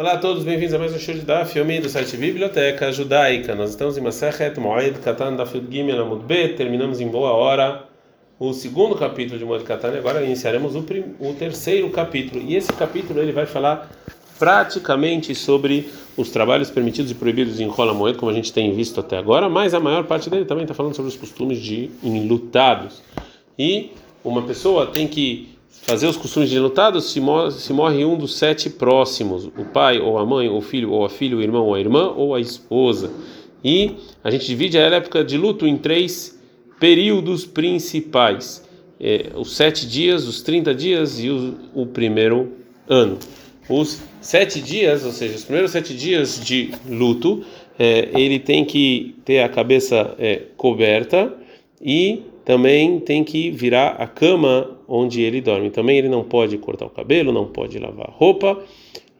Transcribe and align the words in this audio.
Olá 0.00 0.12
a 0.12 0.16
todos, 0.16 0.44
bem-vindos 0.44 0.72
a 0.72 0.78
mais 0.78 0.94
um 0.94 0.98
show 0.98 1.14
de 1.14 1.20
Daf 1.20 1.58
Yomi 1.58 1.78
do 1.78 1.90
site 1.90 2.16
Biblioteca 2.16 2.90
Judaica. 2.90 3.54
Nós 3.54 3.68
estamos 3.68 3.98
em 3.98 4.00
Masechet 4.00 4.58
Moed 4.58 4.98
Katan 5.00 5.36
Daf 5.36 5.54
Yud 5.54 5.70
Gimel 5.70 6.00
Amud 6.00 6.24
B. 6.24 6.54
Terminamos 6.54 7.02
em 7.02 7.08
boa 7.08 7.32
hora 7.32 7.84
o 8.38 8.54
segundo 8.54 8.94
capítulo 8.94 9.38
de 9.38 9.44
Moed 9.44 9.62
Katan 9.62 9.92
e 9.92 9.98
agora 9.98 10.24
iniciaremos 10.24 10.74
o, 10.74 10.84
prim... 10.84 11.04
o 11.20 11.34
terceiro 11.34 11.90
capítulo. 11.90 12.42
E 12.42 12.56
esse 12.56 12.72
capítulo 12.72 13.20
ele 13.20 13.30
vai 13.30 13.44
falar 13.44 13.90
praticamente 14.38 15.34
sobre 15.34 15.90
os 16.16 16.30
trabalhos 16.30 16.70
permitidos 16.70 17.10
e 17.10 17.14
proibidos 17.14 17.60
em 17.60 17.68
Rola 17.68 17.92
Moed, 17.92 18.16
como 18.16 18.32
a 18.32 18.34
gente 18.34 18.54
tem 18.54 18.72
visto 18.72 19.00
até 19.00 19.18
agora, 19.18 19.50
mas 19.50 19.74
a 19.74 19.80
maior 19.80 20.04
parte 20.04 20.30
dele 20.30 20.46
também 20.46 20.64
está 20.64 20.72
falando 20.72 20.96
sobre 20.96 21.10
os 21.10 21.16
costumes 21.16 21.58
de 21.58 21.90
enlutados. 22.02 23.02
E 23.58 23.90
uma 24.24 24.40
pessoa 24.40 24.86
tem 24.86 25.06
que 25.06 25.49
fazer 25.70 26.06
os 26.06 26.16
costumes 26.16 26.50
de 26.50 26.58
lutados 26.58 27.10
se 27.10 27.20
morre, 27.20 27.52
se 27.52 27.72
morre 27.72 28.04
um 28.04 28.16
dos 28.16 28.36
sete 28.36 28.68
próximos, 28.68 29.46
o 29.46 29.64
pai 29.64 29.98
ou 29.98 30.18
a 30.18 30.26
mãe, 30.26 30.48
ou 30.48 30.58
o 30.58 30.62
filho 30.62 30.90
ou 30.90 31.04
a 31.04 31.08
filha, 31.08 31.36
o 31.36 31.42
irmão 31.42 31.66
ou 31.66 31.74
a 31.74 31.80
irmã 31.80 32.12
ou 32.16 32.34
a 32.34 32.40
esposa. 32.40 33.10
E 33.64 33.96
a 34.22 34.30
gente 34.30 34.46
divide 34.46 34.78
a 34.78 34.82
época 34.82 35.24
de 35.24 35.36
luto 35.36 35.66
em 35.66 35.76
três 35.76 36.38
períodos 36.78 37.44
principais: 37.44 38.64
é, 38.98 39.30
os 39.34 39.54
sete 39.54 39.86
dias, 39.86 40.26
os 40.26 40.42
30 40.42 40.74
dias 40.74 41.20
e 41.20 41.30
o, 41.30 41.54
o, 41.74 41.86
primeiro 41.86 42.52
ano. 42.88 43.18
Os 43.68 44.00
sete 44.20 44.60
dias, 44.60 45.04
ou 45.04 45.12
seja, 45.12 45.36
os 45.36 45.44
primeiros 45.44 45.70
sete 45.70 45.94
dias 45.94 46.40
de 46.42 46.72
luto, 46.88 47.44
é, 47.78 48.08
ele 48.14 48.38
tem 48.38 48.64
que 48.64 49.14
ter 49.24 49.40
a 49.40 49.48
cabeça 49.48 50.14
é, 50.18 50.42
coberta 50.56 51.32
e 51.80 52.22
também 52.50 52.98
tem 52.98 53.22
que 53.22 53.48
virar 53.48 53.90
a 53.90 54.08
cama 54.08 54.76
onde 54.88 55.22
ele 55.22 55.40
dorme. 55.40 55.70
Também 55.70 55.96
ele 55.96 56.08
não 56.08 56.24
pode 56.24 56.58
cortar 56.58 56.86
o 56.86 56.90
cabelo, 56.90 57.30
não 57.30 57.46
pode 57.46 57.78
lavar 57.78 58.10
roupa 58.10 58.60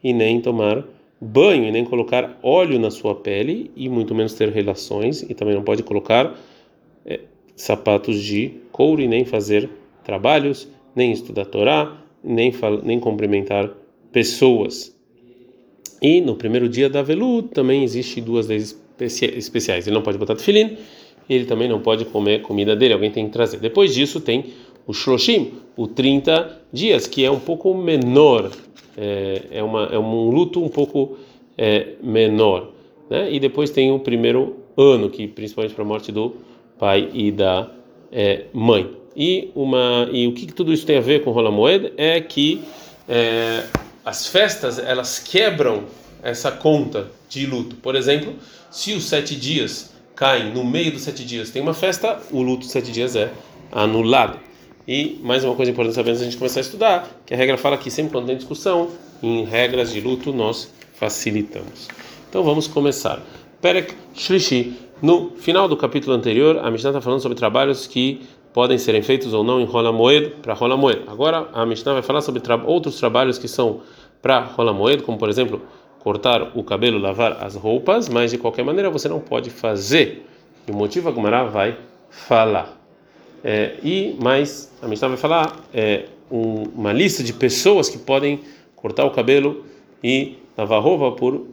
e 0.03 0.13
nem 0.13 0.41
tomar 0.41 0.85
banho, 1.21 1.65
e 1.65 1.71
nem 1.71 1.85
colocar 1.85 2.41
óleo 2.43 2.77
na 2.77 2.91
sua 2.91 3.15
pele 3.15 3.71
e 3.77 3.89
muito 3.89 4.17
menos 4.17 4.35
ter 4.35 4.49
relações 4.49 5.23
e 5.23 5.33
também 5.33 5.55
não 5.55 5.63
pode 5.63 5.85
colocar 5.85 6.37
é, 7.07 7.21
sapatos 7.55 8.21
de 8.21 8.51
couro 8.73 9.01
e 9.01 9.07
nem 9.07 9.25
fazer 9.25 9.71
trabalhos, 10.03 10.67
nem 10.97 11.13
estudar 11.13 11.45
Torá, 11.45 12.03
nem 12.25 12.53
nem 12.83 12.99
cumprimentar 12.99 13.71
pessoas. 14.11 14.93
E 16.03 16.21
no 16.21 16.35
primeiro 16.35 16.69
dia 16.69 16.91
da 16.91 17.01
Velu 17.01 17.45
também 17.45 17.85
existe 17.85 18.21
duas 18.21 18.49
leis 18.49 18.77
especiais. 18.99 19.87
Ele 19.87 19.95
não 19.95 20.03
pode 20.03 20.19
botar 20.19 20.35
tefilim 20.35 20.77
ele 21.35 21.45
também 21.45 21.69
não 21.69 21.81
pode 21.81 22.05
comer 22.07 22.43
comida 22.43 22.75
dele, 22.75 22.95
alguém 22.95 23.11
tem 23.11 23.27
que 23.27 23.33
trazer. 23.33 23.59
Depois 23.59 23.95
disso 23.95 24.21
tem 24.21 24.47
o 24.87 24.93
Shloshim, 24.93 25.53
o 25.77 25.87
30 25.87 26.61
dias, 26.73 27.07
que 27.07 27.25
é 27.25 27.31
um 27.31 27.39
pouco 27.39 27.75
menor, 27.75 28.51
é, 28.97 29.43
é, 29.53 29.63
uma, 29.63 29.85
é 29.87 29.99
um 29.99 30.31
luto 30.31 30.63
um 30.63 30.69
pouco 30.69 31.17
é, 31.57 31.95
menor. 32.03 32.71
Né? 33.09 33.33
E 33.33 33.39
depois 33.39 33.71
tem 33.71 33.93
o 33.93 33.99
primeiro 33.99 34.57
ano, 34.77 35.09
que 35.09 35.29
principalmente 35.29 35.75
para 35.75 35.85
a 35.85 35.87
morte 35.87 36.11
do 36.11 36.35
pai 36.79 37.09
e 37.13 37.31
da 37.31 37.71
é, 38.11 38.45
mãe. 38.53 38.91
E, 39.17 39.51
uma, 39.55 40.09
e 40.13 40.27
o 40.27 40.33
que, 40.33 40.47
que, 40.47 40.53
tudo 40.53 40.73
isso 40.73 40.87
tem 40.87 40.97
a 40.97 41.01
ver 41.01 41.23
com 41.23 41.31
Rola 41.31 41.51
Moed 41.51 41.93
é 41.97 42.21
que 42.21 42.63
é, 43.09 43.65
as 44.05 44.27
festas 44.27 44.79
elas 44.79 45.19
quebram 45.19 45.85
essa 46.23 46.51
conta 46.51 47.09
de 47.29 47.47
luto. 47.47 47.77
Por 47.77 47.95
exemplo, 47.95 48.35
se 48.71 48.93
os 48.93 49.05
sete 49.05 49.35
dias 49.35 49.93
caem 50.21 50.53
no 50.53 50.63
meio 50.63 50.93
dos 50.93 51.01
sete 51.01 51.25
dias, 51.25 51.49
tem 51.49 51.63
uma 51.63 51.73
festa, 51.73 52.21
o 52.31 52.43
luto 52.43 52.59
dos 52.59 52.71
sete 52.71 52.93
dias 52.93 53.17
é 53.17 53.33
anulado. 53.73 54.39
E 54.87 55.19
mais 55.23 55.43
uma 55.45 55.55
coisa 55.55 55.71
importante 55.71 55.95
saber 55.95 56.11
antes 56.11 56.21
a 56.21 56.25
gente 56.27 56.37
começar 56.37 56.61
a 56.61 56.63
estudar, 56.63 57.09
que 57.25 57.33
a 57.33 57.37
regra 57.39 57.57
fala 57.57 57.79
que 57.79 57.91
sempre 57.91 58.13
quando 58.13 58.27
tem 58.27 58.37
discussão 58.37 58.91
em 59.23 59.47
regras 59.47 59.91
de 59.91 59.99
luto 59.99 60.31
nós 60.31 60.71
facilitamos. 60.93 61.89
Então 62.29 62.43
vamos 62.43 62.69
começar. 62.69 63.23
Perek 63.63 63.95
Shlishi. 64.15 64.77
No 65.01 65.31
final 65.37 65.67
do 65.67 65.75
capítulo 65.75 66.15
anterior, 66.15 66.59
a 66.59 66.71
Mishnah 66.71 66.91
está 66.91 67.01
falando 67.01 67.23
sobre 67.23 67.39
trabalhos 67.39 67.87
que 67.87 68.21
podem 68.53 68.77
serem 68.77 69.01
feitos 69.01 69.33
ou 69.33 69.43
não 69.43 69.59
em 69.59 69.65
Rola 69.65 69.91
Moed 69.91 70.35
para 70.43 70.53
Rola 70.53 70.77
Moed. 70.77 71.01
Agora 71.07 71.49
a 71.55 71.65
Mishnah 71.65 71.95
vai 71.95 72.03
falar 72.03 72.21
sobre 72.21 72.43
tra 72.43 72.57
outros 72.57 72.99
trabalhos 72.99 73.39
que 73.39 73.49
são 73.49 73.81
para 74.21 74.41
Rola 74.41 74.75
Moed, 74.75 75.03
como 75.03 75.17
por 75.17 75.31
exemplo 75.31 75.63
cortar 76.01 76.57
o 76.57 76.65
cabelo, 76.65 76.99
lavar 76.99 77.45
as 77.45 77.55
roupas, 77.55 78.09
mas 78.09 78.31
de 78.31 78.39
qualquer 78.39 78.65
maneira 78.65 78.91
você 78.91 79.09
não 79.09 79.21
pode 79.21 79.51
fazer. 79.51 80.27
E 80.67 80.71
o 80.73 80.75
motivo 80.75 81.09
a 81.09 81.13
Gumara 81.13 81.45
vai 81.45 81.77
falar. 82.11 82.79
É, 83.45 83.77
e 83.83 84.17
mais, 84.21 84.73
a 84.83 84.89
Mishnah 84.89 85.09
vai 85.09 85.17
falar 85.17 85.57
é, 85.73 86.05
um, 86.31 86.65
uma 86.75 86.93
lista 86.93 87.23
de 87.23 87.33
pessoas 87.33 87.89
que 87.89 87.99
podem 87.99 88.41
cortar 88.77 89.05
o 89.05 89.11
cabelo 89.11 89.65
e 90.03 90.39
lavar 90.57 90.83
roupa 90.83 91.17
por 91.17 91.47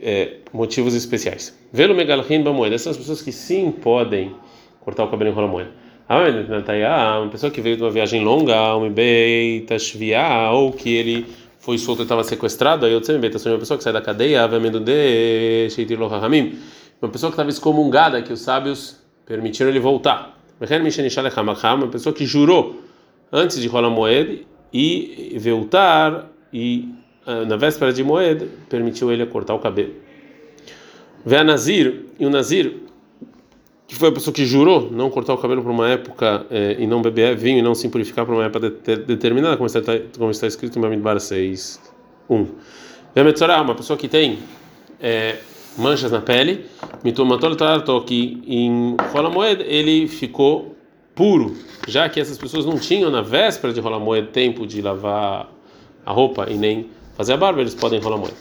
é, 0.00 0.36
motivos 0.52 0.94
especiais. 0.94 1.58
Velo 1.72 1.94
megalhin 1.94 2.42
bamoeda, 2.42 2.74
essas 2.74 2.96
pessoas 2.96 3.22
que 3.22 3.32
sim 3.32 3.70
podem 3.72 4.34
cortar 4.80 5.04
o 5.04 5.08
cabelo 5.08 5.30
em 5.30 5.32
rola 5.34 5.48
moeda. 5.48 5.70
Uma 6.06 7.30
pessoa 7.30 7.50
que 7.50 7.62
veio 7.62 7.76
de 7.76 7.82
uma 7.82 7.90
viagem 7.90 8.22
longa, 8.22 8.76
um 8.76 8.90
beita 8.90 9.76
ou 10.52 10.72
que 10.72 10.94
ele 10.94 11.26
foi 11.64 11.78
solto 11.78 12.00
e 12.00 12.02
estava 12.02 12.22
sequestrado, 12.22 12.84
aí 12.84 12.92
eu 12.92 13.00
também 13.00 13.30
uma 13.30 13.58
pessoa 13.58 13.78
que 13.78 13.84
sai 13.84 13.92
da 13.92 14.02
cadeia, 14.02 14.46
uma 14.46 14.60
pessoa 17.10 17.30
que 17.30 17.34
estava 17.34 17.48
excomungada, 17.48 18.20
que 18.20 18.32
os 18.32 18.40
sábios 18.40 19.00
permitiram 19.24 19.70
ele 19.70 19.80
voltar. 19.80 20.38
Uma 20.60 21.88
pessoa 21.88 22.14
que 22.14 22.26
jurou 22.26 22.82
antes 23.32 23.58
de 23.58 23.66
rolar 23.66 23.88
moed 23.88 24.46
e 24.72 25.38
voltar 25.38 26.30
e 26.52 26.90
ah, 27.26 27.46
na 27.46 27.56
véspera 27.56 27.94
de 27.94 28.04
moed 28.04 28.46
permitiu 28.68 29.10
ele 29.10 29.24
cortar 29.24 29.54
o 29.54 29.58
cabelo. 29.58 29.94
Vê 31.24 31.38
a 31.38 31.44
Nazir 31.44 32.04
e 32.18 32.26
o 32.26 32.30
Nazir 32.30 32.83
que 33.86 33.94
foi 33.94 34.08
a 34.08 34.12
pessoa 34.12 34.32
que 34.32 34.46
jurou 34.46 34.90
não 34.90 35.10
cortar 35.10 35.34
o 35.34 35.38
cabelo 35.38 35.62
por 35.62 35.70
uma 35.70 35.88
época 35.90 36.46
eh, 36.50 36.76
e 36.78 36.86
não 36.86 37.02
beber 37.02 37.36
vinho 37.36 37.58
e 37.58 37.62
não 37.62 37.74
se 37.74 37.88
purificar 37.88 38.24
por 38.24 38.34
uma 38.34 38.44
época 38.44 38.70
de, 38.70 38.96
de, 38.96 39.02
determinada, 39.04 39.56
como 39.56 39.66
está, 39.66 39.80
como 40.16 40.30
está 40.30 40.46
escrito 40.46 40.78
em 40.78 40.82
Bamidbar 40.82 41.20
6, 41.20 41.80
1. 42.28 42.46
Vemetzorah, 43.14 43.60
uma 43.60 43.74
pessoa 43.74 43.96
que 43.98 44.08
tem 44.08 44.38
eh, 45.00 45.36
manchas 45.76 46.10
na 46.10 46.20
pele, 46.20 46.66
mitomatol 47.02 48.02
que 48.04 48.42
em 48.46 48.96
Rolamoed 49.12 49.62
ele 49.62 50.08
ficou 50.08 50.74
puro, 51.14 51.54
já 51.86 52.08
que 52.08 52.18
essas 52.18 52.38
pessoas 52.38 52.64
não 52.64 52.78
tinham 52.78 53.10
na 53.10 53.20
véspera 53.20 53.72
de 53.72 53.80
Rolamoed 53.80 54.28
tempo 54.28 54.66
de 54.66 54.80
lavar 54.80 55.48
a 56.06 56.12
roupa 56.12 56.46
e 56.50 56.54
nem 56.54 56.88
fazer 57.16 57.34
a 57.34 57.36
barba, 57.36 57.60
eles 57.60 57.74
podem 57.74 58.00
Rolamoed. 58.00 58.34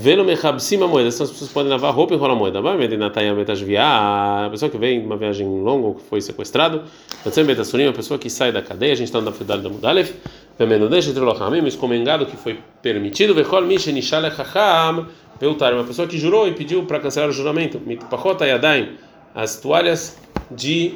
Velo 0.00 0.24
mechabsim 0.24 0.80
a 0.80 0.86
moeda. 0.86 1.08
Essas 1.08 1.28
pessoas 1.28 1.50
podem 1.50 1.72
lavar 1.72 1.92
roupa 1.92 2.14
e 2.14 2.16
rolar 2.16 2.36
moeda. 2.36 2.60
Vai 2.60 2.76
medina 2.76 3.10
taia 3.10 3.34
metasviar. 3.34 4.44
A 4.44 4.48
pessoa 4.48 4.70
que 4.70 4.78
vem 4.78 5.04
uma 5.04 5.16
viagem 5.16 5.44
longa 5.44 5.88
ou 5.88 5.94
que 5.96 6.02
foi 6.02 6.20
sequestrado. 6.20 6.84
Pode 7.24 7.34
ser 7.34 7.88
a 7.88 7.92
pessoa 7.92 8.16
que 8.16 8.30
sai 8.30 8.52
da 8.52 8.62
cadeia. 8.62 8.92
A 8.92 8.94
gente 8.94 9.08
está 9.08 9.20
na 9.20 9.32
fidalidade 9.32 9.68
da 9.68 9.74
Mudalef. 9.74 10.14
De 10.56 11.18
lochamim, 11.18 11.66
excomengado 11.66 12.26
que 12.26 12.36
foi 12.36 12.60
permitido. 12.80 13.34
Vechol 13.34 13.62
mishen 13.62 13.98
ishale 13.98 14.30
chacham. 14.30 15.08
Peutar, 15.36 15.74
uma 15.74 15.82
pessoa 15.82 16.06
que 16.06 16.16
jurou 16.16 16.46
e 16.46 16.52
pediu 16.52 16.84
para 16.84 17.00
cancelar 17.00 17.28
o 17.28 17.32
juramento. 17.32 17.80
Mitpachota 17.84 18.46
yadaim. 18.46 18.90
As 19.34 19.56
toalhas 19.56 20.16
de 20.48 20.94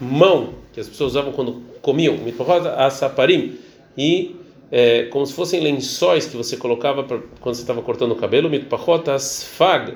mão 0.00 0.50
que 0.72 0.78
as 0.78 0.88
pessoas 0.88 1.10
usavam 1.10 1.32
quando 1.32 1.60
comiam. 1.82 2.16
Mitpachota 2.18 2.76
asaparim. 2.76 3.58
E 3.98 4.36
é, 4.70 5.04
como 5.04 5.26
se 5.26 5.32
fossem 5.32 5.60
lençóis 5.60 6.26
que 6.26 6.36
você 6.36 6.56
colocava 6.56 7.04
pra, 7.04 7.18
quando 7.40 7.54
você 7.54 7.62
estava 7.62 7.82
cortando 7.82 8.12
o 8.12 8.16
cabelo, 8.16 8.48
mitpachotas 8.50 9.44
fag, 9.44 9.94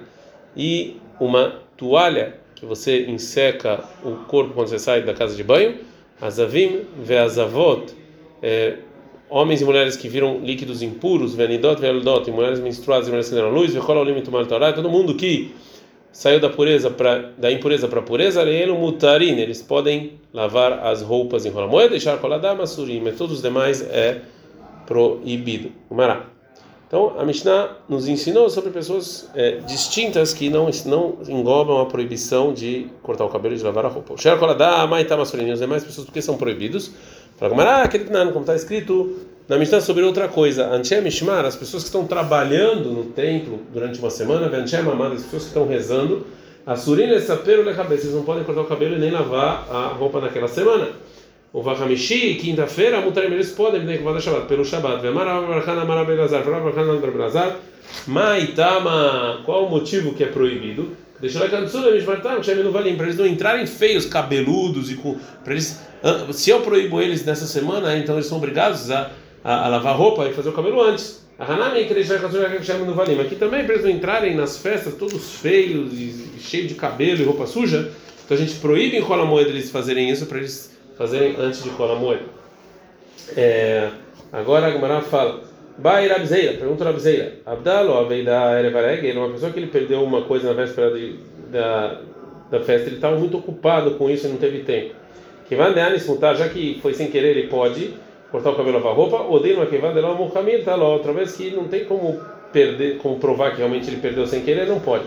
e 0.56 0.96
uma 1.20 1.60
toalha 1.76 2.38
que 2.54 2.66
você 2.66 3.06
enseca 3.06 3.84
o 4.04 4.24
corpo 4.26 4.54
quando 4.54 4.68
você 4.68 4.78
sai 4.78 5.02
da 5.02 5.14
casa 5.14 5.36
de 5.36 5.44
banho, 5.44 5.76
azavim 6.20 6.82
veazavot, 7.00 7.94
é, 8.42 8.78
homens 9.30 9.60
e 9.60 9.64
mulheres 9.64 9.96
que 9.96 10.08
viram 10.08 10.40
líquidos 10.40 10.82
impuros, 10.82 11.34
venidot 11.34 11.80
ve'aldot, 11.80 12.30
mulheres 12.30 12.60
menstruadas 12.60 13.06
e 13.06 13.10
mulheres 13.10 13.28
que 13.28 13.34
deram 13.34 13.50
luz, 13.50 13.72
ve'chol 13.72 13.98
olim 13.98 14.20
tomar 14.22 14.46
torá, 14.46 14.72
todo 14.72 14.88
mundo 14.88 15.14
que 15.14 15.54
saiu 16.10 16.40
da 16.40 16.48
pureza 16.48 16.90
para 16.90 17.30
da 17.38 17.52
impureza 17.52 17.86
para 17.86 18.00
a 18.00 18.02
pureza, 18.02 18.44
mutarin, 18.76 19.38
eles 19.38 19.62
podem 19.62 20.14
lavar 20.32 20.84
as 20.84 21.02
roupas 21.02 21.46
em 21.46 21.50
rola 21.50 21.88
deixar 21.88 22.18
coladama 22.18 22.66
surim, 22.66 23.06
e 23.06 23.12
todos 23.12 23.36
os 23.36 23.42
demais 23.42 23.82
é 23.82 24.22
proibido. 24.88 25.70
Umará. 25.90 26.24
Então, 26.86 27.20
a 27.20 27.24
Mishnah 27.24 27.76
nos 27.86 28.08
ensinou 28.08 28.48
sobre 28.48 28.70
pessoas 28.70 29.28
é, 29.34 29.58
distintas 29.66 30.32
que 30.32 30.48
não, 30.48 30.70
não 30.86 31.18
englobam 31.28 31.82
a 31.82 31.84
proibição 31.84 32.54
de 32.54 32.86
cortar 33.02 33.26
o 33.26 33.28
cabelo 33.28 33.54
e 33.54 33.58
de 33.58 33.62
lavar 33.62 33.84
a 33.84 33.88
roupa. 33.88 34.14
O 34.14 34.16
Sher 34.16 34.38
Koladá, 34.38 34.86
Maitá 34.86 35.14
Massurini, 35.14 35.52
os 35.52 35.60
demais 35.60 35.84
pessoas 35.84 36.06
porque 36.06 36.22
são 36.22 36.38
proibidos. 36.38 36.90
Fala, 37.36 37.52
Umará, 37.52 37.82
aquele 37.82 38.06
como 38.06 38.40
está 38.40 38.56
escrito 38.56 39.18
na 39.46 39.58
Mishnah 39.58 39.82
sobre 39.82 40.02
outra 40.02 40.28
coisa. 40.28 40.66
Anchem 40.68 41.02
Mishmar, 41.02 41.44
as 41.44 41.54
pessoas 41.54 41.82
que 41.82 41.88
estão 41.90 42.06
trabalhando 42.06 42.90
no 42.90 43.04
templo 43.04 43.60
durante 43.70 43.98
uma 43.98 44.08
semana, 44.08 44.46
as 44.46 45.22
pessoas 45.24 45.42
que 45.42 45.48
estão 45.48 45.68
rezando, 45.68 46.26
a 46.64 46.74
Surina 46.74 47.14
e 47.14 47.20
Sapero 47.20 47.64
cabeça, 47.74 48.04
eles 48.04 48.14
não 48.14 48.24
podem 48.24 48.44
cortar 48.44 48.62
o 48.62 48.64
cabelo 48.64 48.96
e 48.96 48.98
nem 48.98 49.10
lavar 49.10 49.68
a 49.70 49.88
roupa 49.88 50.22
naquela 50.22 50.48
semana 50.48 50.88
o 51.52 51.62
Vahamishi, 51.62 52.34
quinta-feira, 52.34 53.00
Mutarim, 53.00 53.32
eles 53.32 53.52
podem, 53.52 53.82
né, 53.82 53.96
que 53.96 54.20
Shabbat, 54.20 54.46
pelo 54.46 54.64
Shabbat. 54.64 55.02
Maitama, 58.06 59.42
qual 59.44 59.66
o 59.66 59.70
motivo 59.70 60.14
que 60.14 60.24
é 60.24 60.26
proibido? 60.26 60.96
Deixa 61.20 61.40
lá 61.40 61.48
cansura, 61.48 61.90
no 62.62 62.70
valim, 62.70 62.96
para 62.96 63.06
eles 63.06 63.16
não 63.16 63.26
entrarem 63.26 63.66
feios, 63.66 64.04
cabeludos 64.04 64.90
e 64.90 64.94
com, 64.94 65.18
para 65.42 65.54
eles, 65.54 65.80
se 66.32 66.50
eu 66.50 66.60
proíbo 66.60 67.00
eles 67.00 67.24
nessa 67.24 67.46
semana, 67.46 67.96
então 67.96 68.14
eles 68.14 68.26
são 68.26 68.38
obrigados 68.38 68.90
a, 68.90 69.10
a, 69.42 69.66
a 69.66 69.68
lavar 69.68 69.96
roupa 69.96 70.28
e 70.28 70.32
fazer 70.32 70.50
o 70.50 70.52
cabelo 70.52 70.80
antes. 70.80 71.26
A 71.38 71.52
Hanami 71.52 71.86
que 71.86 71.94
deixa 71.94 72.14
no 72.84 72.94
valim. 72.94 73.20
Aqui 73.20 73.36
também 73.36 73.64
para 73.64 73.74
eles 73.74 73.84
não 73.84 73.92
entrarem 73.92 74.36
nas 74.36 74.58
festas 74.58 74.94
todos 74.94 75.34
feios 75.34 75.92
e 75.92 76.34
cheios 76.40 76.68
de 76.68 76.74
cabelo 76.74 77.20
e 77.20 77.24
roupa 77.24 77.46
suja. 77.46 77.92
Então 78.24 78.36
a 78.36 78.40
gente 78.40 78.54
proíbe 78.56 78.96
em 78.96 79.00
Rola 79.00 79.24
Moeda 79.24 79.48
eles 79.48 79.70
fazerem 79.70 80.10
isso 80.10 80.26
para 80.26 80.38
eles 80.38 80.77
fazerem 80.98 81.36
antes 81.38 81.62
de 81.62 81.70
Rola 81.70 81.94
Moeda. 81.94 82.24
É, 83.36 83.88
agora 84.32 84.66
a 84.66 84.70
Gemara 84.70 85.00
fala. 85.00 85.40
Bai 85.78 86.08
Rabzeira, 86.08 86.54
pergunta 86.54 86.84
Rabzeira. 86.84 87.34
Abdalo, 87.46 87.94
Aveida 87.94 88.58
Erevareg, 88.58 89.06
ele 89.06 89.16
é 89.16 89.20
uma 89.22 89.30
pessoa 89.30 89.52
que 89.52 89.60
ele 89.60 89.68
perdeu 89.68 90.02
uma 90.02 90.22
coisa 90.22 90.48
na 90.48 90.54
véspera 90.54 90.90
de, 90.90 91.14
da, 91.52 92.00
da 92.50 92.60
festa, 92.60 92.88
ele 92.88 92.96
estava 92.96 93.16
muito 93.16 93.38
ocupado 93.38 93.92
com 93.92 94.10
isso 94.10 94.26
e 94.26 94.30
não 94.30 94.38
teve 94.38 94.64
tempo. 94.64 94.94
Que 95.48 95.54
vai 95.54 95.72
mutar, 96.06 96.34
já 96.34 96.48
que 96.48 96.80
foi 96.82 96.94
sem 96.94 97.08
querer, 97.10 97.36
ele 97.36 97.46
pode 97.46 97.94
cortar 98.30 98.50
o 98.50 98.56
cabelo, 98.56 98.78
lavar 98.78 98.94
roupa. 98.94 99.22
Odeio 99.22 99.64
que 99.66 99.78
dar 99.78 100.10
um 100.10 100.30
caminho, 100.30 100.64
tá 100.64 100.74
lá. 100.74 100.88
Outra 100.88 101.12
vez 101.12 101.36
que 101.36 101.50
não 101.52 101.68
tem 101.68 101.84
como 101.84 102.20
perder, 102.52 102.98
como 102.98 103.18
provar 103.18 103.52
que 103.52 103.58
realmente 103.58 103.88
ele 103.88 103.98
perdeu 103.98 104.26
sem 104.26 104.42
querer, 104.42 104.66
não 104.66 104.80
pode. 104.80 105.04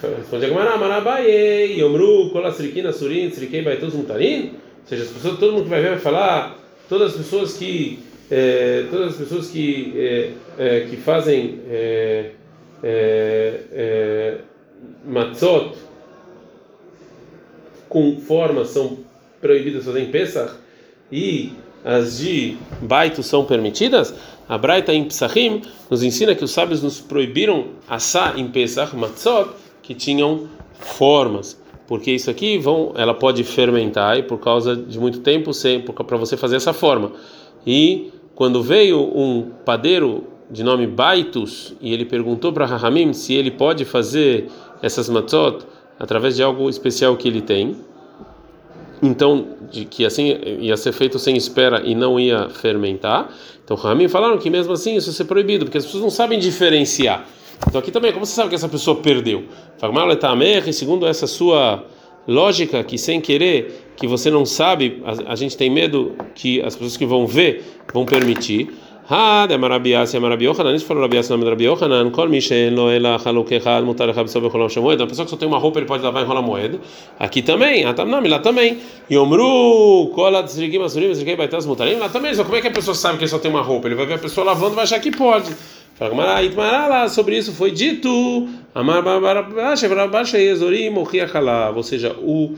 Responde 0.00 0.46
a 0.46 0.48
Gemara, 0.48 0.76
Marabaye, 0.76 1.78
Yomru, 1.78 2.30
Kolasrikina, 2.30 2.92
Surin, 2.92 3.30
Srikei, 3.30 3.62
Baitus, 3.62 3.94
Mutarin. 3.94 4.54
Seja, 4.88 5.02
as 5.02 5.10
pessoas, 5.10 5.38
todo 5.38 5.52
mundo 5.52 5.64
que 5.64 5.70
vai 5.70 5.82
ver 5.82 5.90
vai 5.90 5.98
falar, 5.98 6.58
todas 6.88 7.12
as 7.12 7.16
pessoas 7.18 7.54
que 7.54 7.98
é, 8.30 8.86
todas 8.90 9.12
as 9.12 9.16
pessoas 9.16 9.48
que 9.48 9.92
é, 10.58 10.86
que 10.88 10.96
fazem 10.96 11.60
matzot 15.04 15.72
com 17.88 18.20
forma 18.20 18.64
são 18.64 18.98
proibidas 19.40 19.84
fazer 19.84 20.00
em 20.00 20.10
Pesach 20.10 20.54
e 21.10 21.52
as 21.84 22.18
de 22.18 22.56
baito 22.82 23.22
são 23.22 23.44
permitidas, 23.44 24.14
a 24.48 24.58
Braita 24.58 24.92
em 24.92 25.04
Pesachim 25.04 25.62
nos 25.88 26.02
ensina 26.02 26.34
que 26.34 26.44
os 26.44 26.50
sábios 26.50 26.82
nos 26.82 27.00
proibiram 27.00 27.68
assar 27.88 28.38
em 28.38 28.48
Pesach 28.48 28.94
matzot 28.94 29.50
que 29.82 29.94
tinham 29.94 30.48
formas, 30.78 31.58
porque 31.88 32.12
isso 32.12 32.30
aqui 32.30 32.58
vão, 32.58 32.92
ela 32.94 33.14
pode 33.14 33.42
fermentar 33.42 34.18
e 34.18 34.22
por 34.22 34.38
causa 34.38 34.76
de 34.76 35.00
muito 35.00 35.20
tempo 35.20 35.50
para 36.04 36.16
você 36.18 36.36
fazer 36.36 36.56
essa 36.56 36.74
forma. 36.74 37.12
E 37.66 38.12
quando 38.34 38.62
veio 38.62 39.00
um 39.00 39.50
padeiro 39.64 40.24
de 40.50 40.62
nome 40.62 40.86
Baitus 40.86 41.74
e 41.80 41.92
ele 41.92 42.04
perguntou 42.04 42.52
para 42.52 42.66
Rahamim 42.66 43.14
se 43.14 43.32
ele 43.32 43.50
pode 43.50 43.86
fazer 43.86 44.48
essas 44.82 45.08
matzot 45.08 45.64
através 45.98 46.36
de 46.36 46.42
algo 46.42 46.68
especial 46.68 47.16
que 47.16 47.26
ele 47.26 47.40
tem, 47.40 47.74
então 49.02 49.56
de 49.70 49.86
que 49.86 50.04
assim 50.04 50.38
ia 50.60 50.76
ser 50.76 50.92
feito 50.92 51.18
sem 51.18 51.38
espera 51.38 51.82
e 51.86 51.94
não 51.94 52.20
ia 52.20 52.50
fermentar. 52.50 53.30
Então 53.64 53.74
Rahamim 53.78 54.08
falaram 54.08 54.36
que 54.36 54.50
mesmo 54.50 54.74
assim 54.74 54.94
isso 54.94 55.10
ser 55.10 55.24
proibido 55.24 55.64
porque 55.64 55.78
as 55.78 55.86
pessoas 55.86 56.02
não 56.02 56.10
sabem 56.10 56.38
diferenciar. 56.38 57.26
Então 57.66 57.80
aqui 57.80 57.90
também, 57.90 58.12
como 58.12 58.24
você 58.24 58.34
sabe 58.34 58.50
que 58.50 58.54
essa 58.54 58.68
pessoa 58.68 58.96
perdeu? 58.96 59.44
Segundo 60.72 61.06
essa 61.06 61.26
sua 61.26 61.84
lógica 62.26 62.84
que 62.84 62.98
sem 62.98 63.20
querer, 63.20 63.92
que 63.96 64.06
você 64.06 64.30
não 64.30 64.46
sabe, 64.46 65.02
a, 65.04 65.32
a 65.32 65.34
gente 65.34 65.56
tem 65.56 65.70
medo 65.70 66.14
que 66.34 66.60
as 66.62 66.74
pessoas 66.74 66.96
que 66.96 67.06
vão 67.06 67.26
ver 67.26 67.64
vão 67.92 68.04
permitir. 68.04 68.70
E 69.10 69.14
Yohanan, 70.44 70.74
isso 70.74 70.84
falou 70.84 71.08
mutar. 73.86 74.06
Uma 74.06 74.16
pessoa 74.18 75.24
que 75.24 75.30
só 75.30 75.36
tem 75.38 75.48
uma 75.48 75.58
roupa 75.58 75.78
ele 75.78 75.86
pode 75.86 76.02
lavar 76.02 76.22
em 76.22 76.26
Rolam 76.26 76.42
Moed. 76.42 76.78
Aqui 77.18 77.40
também, 77.40 77.84
lá 77.84 78.38
também. 78.38 78.78
Yomru, 79.10 80.12
lá 81.98 82.10
também. 82.10 82.34
Como 82.34 82.56
é 82.56 82.60
que 82.60 82.68
a 82.68 82.70
pessoa 82.70 82.94
sabe 82.94 83.16
que 83.16 83.24
ele 83.24 83.30
só 83.30 83.38
tem 83.38 83.50
uma 83.50 83.62
roupa? 83.62 83.88
Ele 83.88 83.94
vai 83.94 84.04
ver 84.04 84.14
a 84.14 84.18
pessoa 84.18 84.44
lavando 84.44 84.72
e 84.72 84.74
vai 84.74 84.84
achar 84.84 85.00
que 85.00 85.10
pode. 85.10 85.56
Fala, 85.98 87.08
sobre 87.08 87.36
isso 87.36 87.52
foi 87.52 87.72
dito, 87.72 88.08
ou 91.74 91.82
seja, 91.82 92.12
o, 92.12 92.54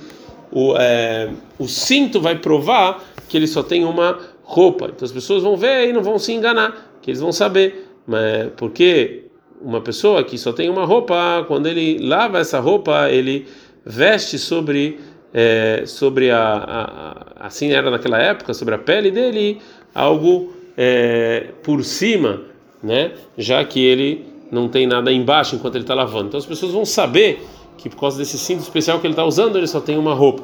o, 0.52 0.76
é, 0.76 1.30
o 1.58 1.66
cinto 1.66 2.20
vai 2.20 2.36
provar 2.36 3.02
que 3.30 3.38
ele 3.38 3.46
só 3.46 3.62
tem 3.62 3.82
uma 3.82 4.18
roupa. 4.42 4.90
Então 4.94 5.06
as 5.06 5.12
pessoas 5.12 5.42
vão 5.42 5.56
ver 5.56 5.88
e 5.88 5.92
não 5.94 6.02
vão 6.02 6.18
se 6.18 6.34
enganar, 6.34 6.92
que 7.00 7.10
eles 7.10 7.20
vão 7.20 7.32
saber. 7.32 7.86
Mas 8.06 8.50
porque 8.58 9.24
uma 9.58 9.80
pessoa 9.80 10.22
que 10.22 10.36
só 10.36 10.52
tem 10.52 10.68
uma 10.68 10.84
roupa, 10.84 11.42
quando 11.48 11.66
ele 11.66 11.98
lava 11.98 12.40
essa 12.40 12.60
roupa, 12.60 13.08
ele 13.10 13.46
veste 13.86 14.38
sobre 14.38 15.00
é, 15.32 15.84
sobre 15.86 16.30
a, 16.30 16.42
a, 16.42 17.46
assim 17.46 17.72
era 17.72 17.90
naquela 17.90 18.18
época 18.18 18.52
sobre 18.52 18.74
a 18.74 18.78
pele 18.78 19.10
dele 19.10 19.58
algo 19.94 20.52
é, 20.76 21.46
por 21.62 21.82
cima 21.84 22.50
né? 22.82 23.12
Já 23.36 23.64
que 23.64 23.80
ele 23.80 24.24
não 24.50 24.68
tem 24.68 24.86
nada 24.86 25.12
embaixo 25.12 25.54
enquanto 25.54 25.76
ele 25.76 25.84
está 25.84 25.94
lavando. 25.94 26.28
Então 26.28 26.38
as 26.38 26.46
pessoas 26.46 26.72
vão 26.72 26.84
saber 26.84 27.40
que 27.78 27.88
por 27.88 27.98
causa 27.98 28.18
desse 28.18 28.38
cinto 28.38 28.60
especial 28.60 29.00
que 29.00 29.06
ele 29.06 29.12
está 29.12 29.24
usando, 29.24 29.56
ele 29.56 29.66
só 29.66 29.80
tem 29.80 29.96
uma 29.96 30.14
roupa. 30.14 30.42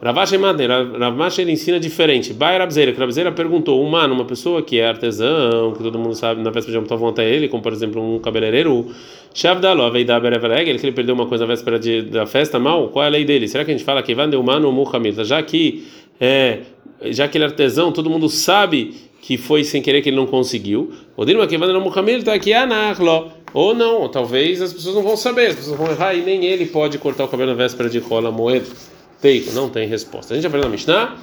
Ravash 0.00 0.32
Madeira, 0.32 0.84
Ravash 0.98 1.38
ele 1.38 1.52
ensina 1.52 1.80
diferente. 1.80 2.34
Bai 2.34 2.58
Rabzeira, 2.58 2.92
que 2.92 3.00
Rabzeira 3.00 3.32
perguntou, 3.32 3.82
um 3.82 3.88
mano, 3.88 4.14
uma 4.14 4.26
pessoa 4.26 4.62
que 4.62 4.78
é 4.78 4.86
artesão, 4.86 5.72
que 5.72 5.82
todo 5.82 5.98
mundo 5.98 6.14
sabe, 6.14 6.42
na 6.42 6.50
véspera 6.50 6.78
de 6.78 6.86
Yom 6.86 6.98
vão 6.98 7.08
até 7.08 7.28
ele, 7.28 7.48
como 7.48 7.62
por 7.62 7.72
exemplo 7.72 8.02
um 8.02 8.18
cabeleireiro, 8.18 8.86
Shavdaló, 9.32 9.90
Veidá 9.90 10.20
Bereveleg, 10.20 10.68
ele 10.68 10.78
que 10.78 10.86
ele 10.86 10.92
perdeu 10.92 11.14
uma 11.14 11.26
coisa 11.26 11.44
na 11.44 11.48
véspera 11.48 11.78
de, 11.78 12.02
da 12.02 12.26
festa, 12.26 12.58
mal, 12.58 12.88
qual 12.88 13.04
é 13.04 13.08
a 13.08 13.10
lei 13.10 13.24
dele? 13.24 13.48
Será 13.48 13.64
que 13.64 13.70
a 13.70 13.74
gente 13.74 13.84
fala 13.84 14.02
que 14.02 14.14
vai 14.14 14.28
de 14.28 14.36
ou 14.36 14.42
Muhammad? 14.42 15.24
Já 15.24 15.42
que 15.42 15.86
é, 16.20 16.60
já 17.06 17.26
que 17.26 17.38
ele 17.38 17.44
é 17.44 17.48
artesão, 17.48 17.90
todo 17.90 18.10
mundo 18.10 18.28
sabe 18.28 18.94
que 19.20 19.36
foi 19.36 19.64
sem 19.64 19.82
querer 19.82 20.02
que 20.02 20.08
ele 20.08 20.16
não 20.16 20.26
conseguiu. 20.26 20.92
Ou 23.54 23.74
não, 23.74 24.00
ou 24.02 24.08
talvez 24.08 24.60
as 24.60 24.72
pessoas 24.72 24.94
não 24.94 25.02
vão 25.02 25.16
saber, 25.16 25.48
as 25.48 25.56
pessoas 25.56 25.78
vão 25.78 25.90
errar 25.90 26.14
e 26.14 26.22
nem 26.22 26.44
ele 26.44 26.66
pode 26.66 26.98
cortar 26.98 27.24
o 27.24 27.28
cabelo 27.28 27.50
na 27.50 27.56
véspera 27.56 27.88
de 27.88 27.98
rola 27.98 28.30
moeda. 28.30 28.66
Teiko, 29.20 29.52
não 29.52 29.68
tem 29.68 29.88
resposta. 29.88 30.34
A 30.34 30.36
gente 30.36 30.46
aprende 30.46 30.66
na 30.66 30.70
Mishnah, 30.70 31.16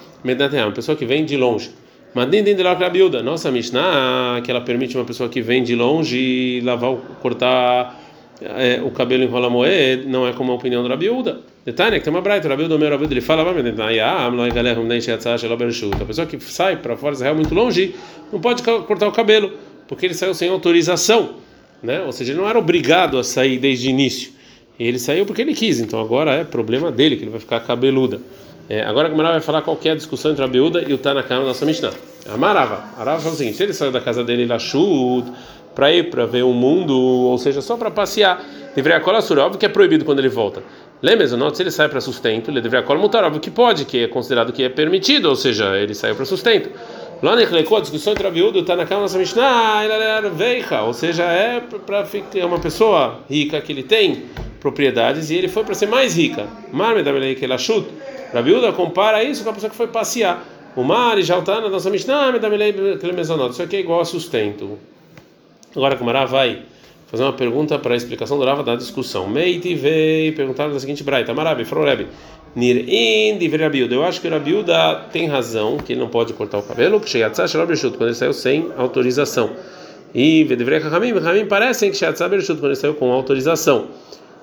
uma 0.66 0.72
pessoa 0.72 0.98
que 0.98 1.06
vem 1.06 1.26
de 1.26 1.38
longe. 1.38 1.72
Madin 2.14 2.44
de 2.44 2.62
la 2.62 2.78
Nossa 3.24 3.50
Mishnah, 3.52 4.42
que 4.44 4.52
ela 4.52 4.62
permite 4.62 4.96
uma 4.96 5.06
pessoa 5.06 5.30
que 5.30 5.42
vem 5.42 5.64
de 5.64 5.76
longe 5.76 6.62
lavar, 6.62 6.96
cortar 7.22 8.03
é, 8.44 8.82
o 8.84 8.92
cabelo 8.92 9.24
em 9.24 9.28
rola 9.28 9.50
moeda, 9.50 10.04
não 10.06 10.28
é 10.28 10.34
como 10.34 10.52
a 10.52 10.56
opinião 10.56 10.84
da 10.84 10.90
Rabiuda. 10.90 11.40
Detalhe 11.66 11.98
que 11.98 12.04
tem 12.04 12.14
uma 12.14 12.22
braita, 12.22 12.48
o 12.48 12.50
Rabiuda, 12.50 12.76
o 12.76 12.80
meu 12.80 12.90
Rabiuda, 12.90 13.14
ele 13.14 13.22
fala, 13.22 13.42
a 13.42 13.54
pessoa 16.06 16.28
que 16.28 16.40
sai 16.42 16.78
para 16.78 16.98
fora 16.98 17.14
Israel 17.14 17.36
muito 17.36 17.56
longe 17.56 17.96
não 18.32 18.40
pode 18.42 18.62
cortar 18.64 19.08
o 19.08 19.12
cabelo, 19.12 19.54
porque 19.88 20.06
ele 20.06 20.14
saiu 20.14 20.34
sem 20.34 20.50
autorização, 20.50 21.36
né? 21.82 22.02
Ou 22.02 22.12
seja, 22.12 22.34
ele 22.34 22.40
não 22.40 22.50
era 22.50 22.60
obrigado 22.60 23.18
a 23.18 23.24
sair 23.24 23.58
desde 23.60 23.88
o 23.88 23.90
início. 23.90 24.32
Ele 24.80 25.00
saiu 25.00 25.26
porque 25.26 25.42
ele 25.42 25.54
quis, 25.54 25.80
então 25.80 26.00
agora 26.00 26.32
é 26.32 26.44
problema 26.44 26.92
dele 26.92 27.16
que 27.16 27.24
ele 27.24 27.32
vai 27.32 27.40
ficar 27.40 27.60
cabeluda. 27.62 28.20
É, 28.70 28.82
agora 28.82 29.08
a 29.08 29.12
Gamara 29.12 29.32
vai 29.32 29.42
falar 29.42 29.62
qual 29.62 29.78
é 29.84 29.90
a 29.90 29.96
discussão 29.96 30.32
entre 30.32 30.44
a 30.44 30.48
Rabiuda 30.48 30.84
e 30.88 30.94
o 30.94 30.98
Tanakana 30.98 31.42
na 31.42 31.48
nossa 31.48 31.66
Mishnah. 31.66 31.92
Amarava. 32.34 32.86
Arava 32.98 33.20
fala 33.20 33.36
o 33.36 33.38
seguinte: 33.38 33.58
se 33.58 33.64
ele 33.64 33.74
saiu 33.74 33.92
da 33.92 34.00
casa 34.00 34.24
dele, 34.24 34.44
ele 34.44 34.54
achou 34.54 35.24
para 35.76 35.92
ir 35.92 36.10
para 36.10 36.26
ver 36.26 36.44
o 36.44 36.54
mundo, 36.54 36.98
ou 36.98 37.38
seja, 37.38 37.62
só 37.62 37.78
para 37.78 37.92
passear. 37.92 38.44
Deveria 38.76 39.00
cola 39.00 39.20
óbvio 39.20 39.60
que 39.60 39.66
é 39.66 39.70
proibido 39.70 40.06
quando 40.06 40.20
ele 40.20 40.30
volta. 40.30 40.64
Lembra, 41.02 41.28
se 41.28 41.62
ele 41.62 41.72
sai 41.72 41.90
para 41.90 42.00
sustento, 42.00 42.50
ele 42.50 42.62
deveria 42.62 42.86
cola 42.86 43.00
mutar, 43.00 43.24
óbvio 43.24 43.42
que 43.42 43.52
pode, 43.52 43.86
que 43.86 44.06
é 44.06 44.08
considerado 44.08 44.54
que 44.54 44.64
é 44.64 44.70
permitido, 44.70 45.28
ou 45.28 45.36
seja, 45.36 45.78
ele 45.78 45.94
saiu 45.94 46.16
para 46.16 46.26
sustento. 46.26 46.70
Lá 47.22 47.36
na 47.36 47.42
a 47.42 47.80
discussão 47.80 48.12
entre 48.12 48.28
a 48.28 48.30
viúva 48.30 48.60
está 48.60 48.76
na 48.76 48.86
nossa 48.86 49.18
Mishnah, 49.18 49.82
veika, 50.34 50.82
ou 50.82 50.94
seja, 50.94 51.24
é 51.24 51.62
para 51.62 52.06
é 52.36 52.46
uma 52.46 52.60
pessoa 52.60 53.20
rica 53.30 53.62
que 53.62 53.72
ele 53.72 53.84
tem 53.84 54.24
propriedades 54.60 55.30
e 55.30 55.36
ele 55.36 55.48
foi 55.48 55.64
para 55.64 55.74
ser 55.74 55.88
mais 55.88 56.18
rica. 56.18 56.48
Marme 56.72 57.02
da 57.02 57.14
que 57.14 57.46
ele 57.46 57.58
chuta. 57.58 57.90
Viúva 58.42 58.74
compara 58.74 59.24
isso 59.24 59.44
com 59.44 59.52
a 59.52 59.54
pessoa 59.54 59.70
que 59.70 59.76
foi 59.76 59.88
passear. 59.88 60.46
O 60.76 60.84
mar 60.84 61.18
está 61.18 61.62
na 61.62 61.70
nossa 61.70 61.90
Mishnah, 61.90 62.34
isso 63.52 63.62
aqui 63.64 63.76
é 63.76 63.80
igual 63.80 64.02
a 64.02 64.06
sustento. 64.06 64.78
Agora 65.76 65.96
que 65.96 66.04
o 66.04 66.06
Mará 66.06 66.26
vai 66.26 66.62
fazer 67.08 67.24
uma 67.24 67.34
pergunta 67.34 67.78
para 67.78 67.94
a 67.94 67.98
explicação 67.98 68.40
do 68.40 68.46
Rava 68.46 68.64
da 68.64 68.76
discussão. 68.76 69.28
Meiti 69.28 69.76
veio 69.76 70.34
perguntar 70.36 70.68
da 70.68 70.80
seguinte 70.80 71.04
braita: 71.04 71.34
Marabi, 71.34 71.66
falou 71.66 71.86
Rebbe, 71.86 72.08
Nir'in 72.56 73.38
de. 73.38 73.94
Eu 73.94 74.04
acho 74.04 74.22
que 74.22 74.28
o 74.28 74.32
Rabiuda 74.32 75.06
tem 75.12 75.28
razão, 75.28 75.78
que 75.78 75.94
ele 75.94 76.00
não 76.00 76.10
pode 76.10 76.34
cortar 76.34 76.58
o 76.60 76.64
cabelo, 76.64 77.00
quando 77.98 78.10
ele 78.10 78.16
saiu 78.16 78.34
sem 78.34 78.72
autorização. 78.78 79.52
E 80.14 80.44
Vedevre 80.44 80.78
Ramim, 80.80 81.12
Ramim 81.14 81.46
parecem 81.46 81.90
que 81.90 81.98
quando 82.60 82.72
ele 82.72 82.76
saiu 82.76 82.94
com 82.94 83.12
autorização. 83.12 83.88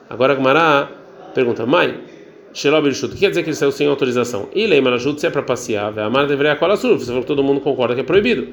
Agora 0.08 0.34
Mará 0.42 0.90
pergunta: 1.34 1.64
Mãe, 1.64 2.00
o 2.52 3.08
que 3.08 3.20
quer 3.20 3.28
dizer 3.28 3.42
que 3.44 3.50
ele 3.50 3.56
saiu 3.56 3.70
sem 3.70 3.86
autorização? 3.86 4.48
E 4.52 4.66
Leima 4.66 4.90
se 5.20 5.26
é 5.26 5.30
para 5.30 5.42
passear, 5.42 5.96
a 5.96 6.06
Amar 6.06 6.26
deveria 6.26 6.56
colar 6.56 6.76
surf, 6.76 6.98
você 6.98 7.06
falou 7.06 7.22
que 7.22 7.28
todo 7.28 7.42
mundo 7.44 7.60
concorda 7.60 7.94
que 7.94 8.00
é 8.00 8.04
proibido. 8.04 8.48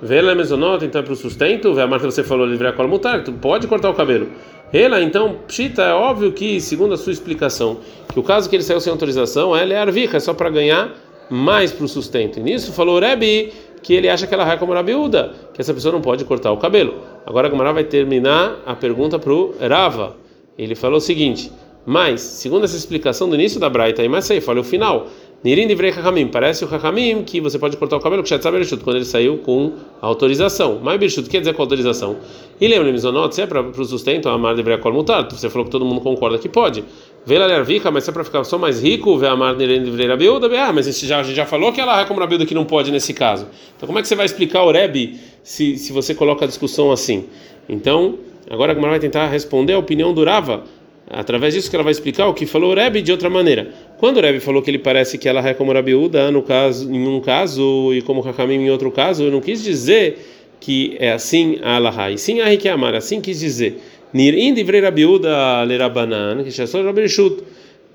Vela 0.00 0.34
mesonota, 0.34 0.84
então 0.84 1.00
é 1.00 1.04
para 1.04 1.12
o 1.12 1.16
sustento. 1.16 1.72
Vê 1.74 1.82
a 1.82 1.86
marca 1.86 2.10
você 2.10 2.22
falou 2.22 2.46
livre 2.46 2.66
a 2.66 2.72
cola 2.72 2.88
mutar, 2.88 3.24
tu 3.24 3.32
pode 3.32 3.66
cortar 3.66 3.90
o 3.90 3.94
cabelo. 3.94 4.28
Ela, 4.72 5.00
então, 5.00 5.36
pshita, 5.46 5.82
é 5.82 5.92
óbvio 5.92 6.32
que, 6.32 6.60
segundo 6.60 6.94
a 6.94 6.96
sua 6.96 7.12
explicação, 7.12 7.78
que 8.12 8.18
o 8.18 8.22
caso 8.22 8.50
que 8.50 8.56
ele 8.56 8.62
saiu 8.62 8.80
sem 8.80 8.90
autorização, 8.90 9.56
ela 9.56 9.72
é 9.72 9.78
arvica, 9.78 10.16
é 10.16 10.20
só 10.20 10.34
para 10.34 10.50
ganhar 10.50 10.92
mais 11.30 11.72
para 11.72 11.84
o 11.84 11.88
sustento. 11.88 12.38
E 12.38 12.42
nisso 12.42 12.72
falou 12.72 12.98
Rebi 12.98 13.52
que 13.82 13.94
ele 13.94 14.08
acha 14.08 14.26
que 14.26 14.34
ela 14.34 14.50
é 14.52 14.56
como 14.56 14.72
Rabiúda, 14.72 15.32
que 15.54 15.60
essa 15.60 15.72
pessoa 15.72 15.92
não 15.92 16.00
pode 16.00 16.24
cortar 16.24 16.50
o 16.50 16.56
cabelo. 16.56 16.94
Agora 17.24 17.46
a 17.46 17.50
Gamara 17.50 17.72
vai 17.72 17.84
terminar 17.84 18.60
a 18.66 18.74
pergunta 18.74 19.18
para 19.18 19.32
o 19.32 19.54
Rava. 19.60 20.16
Ele 20.58 20.74
falou 20.74 20.98
o 20.98 21.00
seguinte: 21.00 21.52
mas, 21.86 22.20
segundo 22.20 22.64
essa 22.64 22.76
explicação 22.76 23.28
do 23.28 23.36
início 23.36 23.60
da 23.60 23.70
Braita, 23.70 24.02
e 24.02 24.08
mais 24.08 24.28
aí, 24.28 24.40
falei 24.40 24.60
o 24.60 24.64
final. 24.64 25.06
Nirim 25.46 25.68
divrei 25.68 25.92
Hakamim, 25.92 26.26
parece 26.26 26.64
o 26.64 26.74
Hakamim 26.74 27.22
que 27.22 27.40
você 27.40 27.56
pode 27.56 27.76
cortar 27.76 27.96
o 27.98 28.00
cabelo 28.00 28.20
com 28.20 28.26
Shetza 28.26 28.50
Bereshut, 28.50 28.82
quando 28.82 28.96
ele 28.96 29.04
saiu 29.04 29.38
com 29.38 29.74
autorização. 30.02 30.80
Mas 30.82 30.98
Bereshut 30.98 31.30
quer 31.30 31.38
dizer 31.38 31.54
com 31.54 31.62
autorização. 31.62 32.16
E 32.60 32.66
lembra, 32.66 32.90
Mizonot, 32.90 33.32
se 33.32 33.42
é 33.42 33.46
para 33.46 33.60
o 33.60 33.84
sustento, 33.84 34.28
Amar 34.28 34.56
deveria 34.56 34.76
Kol 34.76 34.92
Mutar, 34.92 35.24
você 35.30 35.48
falou 35.48 35.64
que 35.64 35.70
todo 35.70 35.84
mundo 35.84 36.00
concorda 36.00 36.36
que 36.36 36.48
pode. 36.48 36.82
Vela 37.24 37.46
Lervika, 37.46 37.92
mas 37.92 38.02
se 38.02 38.10
é 38.10 38.12
para 38.12 38.24
ficar 38.24 38.42
só 38.42 38.58
mais 38.58 38.82
rico, 38.82 39.16
vê 39.18 39.28
Amar 39.28 39.54
Nirim 39.54 39.84
divrei 39.84 40.08
Rabiuda, 40.08 40.48
ah, 40.60 40.72
mas 40.72 40.88
a 40.88 40.90
gente 40.90 41.06
já, 41.06 41.20
a 41.20 41.22
gente 41.22 41.36
já 41.36 41.46
falou 41.46 41.72
que 41.72 41.80
ela 41.80 42.00
é 42.00 42.04
como 42.04 42.18
Rabiuda 42.18 42.44
que 42.44 42.52
não 42.54 42.64
pode 42.64 42.90
nesse 42.90 43.14
caso. 43.14 43.46
Então 43.76 43.86
como 43.86 44.00
é 44.00 44.02
que 44.02 44.08
você 44.08 44.16
vai 44.16 44.26
explicar 44.26 44.64
o 44.64 44.72
Rebbe 44.72 45.16
se, 45.44 45.76
se 45.76 45.92
você 45.92 46.12
coloca 46.12 46.44
a 46.44 46.48
discussão 46.48 46.90
assim? 46.90 47.24
Então, 47.68 48.18
agora 48.50 48.72
a 48.72 48.74
Gamara 48.74 48.94
vai 48.94 49.00
tentar 49.00 49.28
responder 49.28 49.74
a 49.74 49.78
opinião 49.78 50.12
do 50.12 50.24
Rava 50.24 50.64
através 51.08 51.54
disso 51.54 51.70
que 51.70 51.76
ela 51.76 51.82
vai 51.82 51.92
explicar 51.92 52.26
o 52.26 52.34
que 52.34 52.46
falou 52.46 52.72
o 52.72 52.74
Rebbe 52.74 53.00
de 53.00 53.12
outra 53.12 53.30
maneira. 53.30 53.70
Quando 53.98 54.18
o 54.18 54.20
Rebbe 54.20 54.40
falou 54.40 54.62
que 54.62 54.70
ele 54.70 54.78
parece 54.78 55.18
que 55.18 55.28
ela 55.28 55.46
é 55.46 55.54
como 55.54 55.72
Rabiúda 55.72 56.30
no 56.30 56.42
caso, 56.42 56.90
em 56.92 57.06
um 57.06 57.20
caso 57.20 57.92
e 57.94 58.02
como 58.02 58.26
Hakamim 58.26 58.56
em 58.56 58.70
outro 58.70 58.90
caso, 58.90 59.24
eu 59.24 59.30
não 59.30 59.40
quis 59.40 59.62
dizer 59.62 60.18
que 60.60 60.96
é 60.98 61.12
assim 61.12 61.58
a 61.62 61.76
Alaha, 61.76 62.10
e 62.10 62.18
sim 62.18 62.40
a 62.40 62.46
Rikiamar, 62.46 62.94
assim 62.94 63.20
quis 63.20 63.40
dizer. 63.40 63.80
Nirin 64.12 64.54
divrei 64.54 64.80
Rabiúda 64.80 65.62
lerabanan, 65.64 66.42
que 66.42 66.50
já 66.50 66.66
sou 66.66 66.82
Rabirishut. 66.84 67.42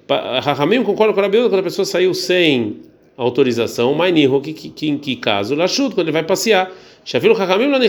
Hakamim 0.08 0.84
concorda 0.84 1.14
com 1.14 1.20
a 1.20 1.24
Rabiúda 1.24 1.50
quando 1.50 1.62
a 1.62 1.64
pessoa 1.64 1.86
saiu 1.86 2.14
sem 2.14 2.78
autorização, 3.18 3.94
mas 3.94 4.14
que, 4.42 4.54
que, 4.54 4.90
em 4.90 4.98
que 4.98 5.16
caso? 5.16 5.56
Lashut, 5.56 5.94
quando 5.96 6.08
ele 6.08 6.12
vai 6.12 6.24
passear. 6.24 6.72
Shavilu 7.04 7.36
Hakamim 7.36 7.68
não 7.68 7.80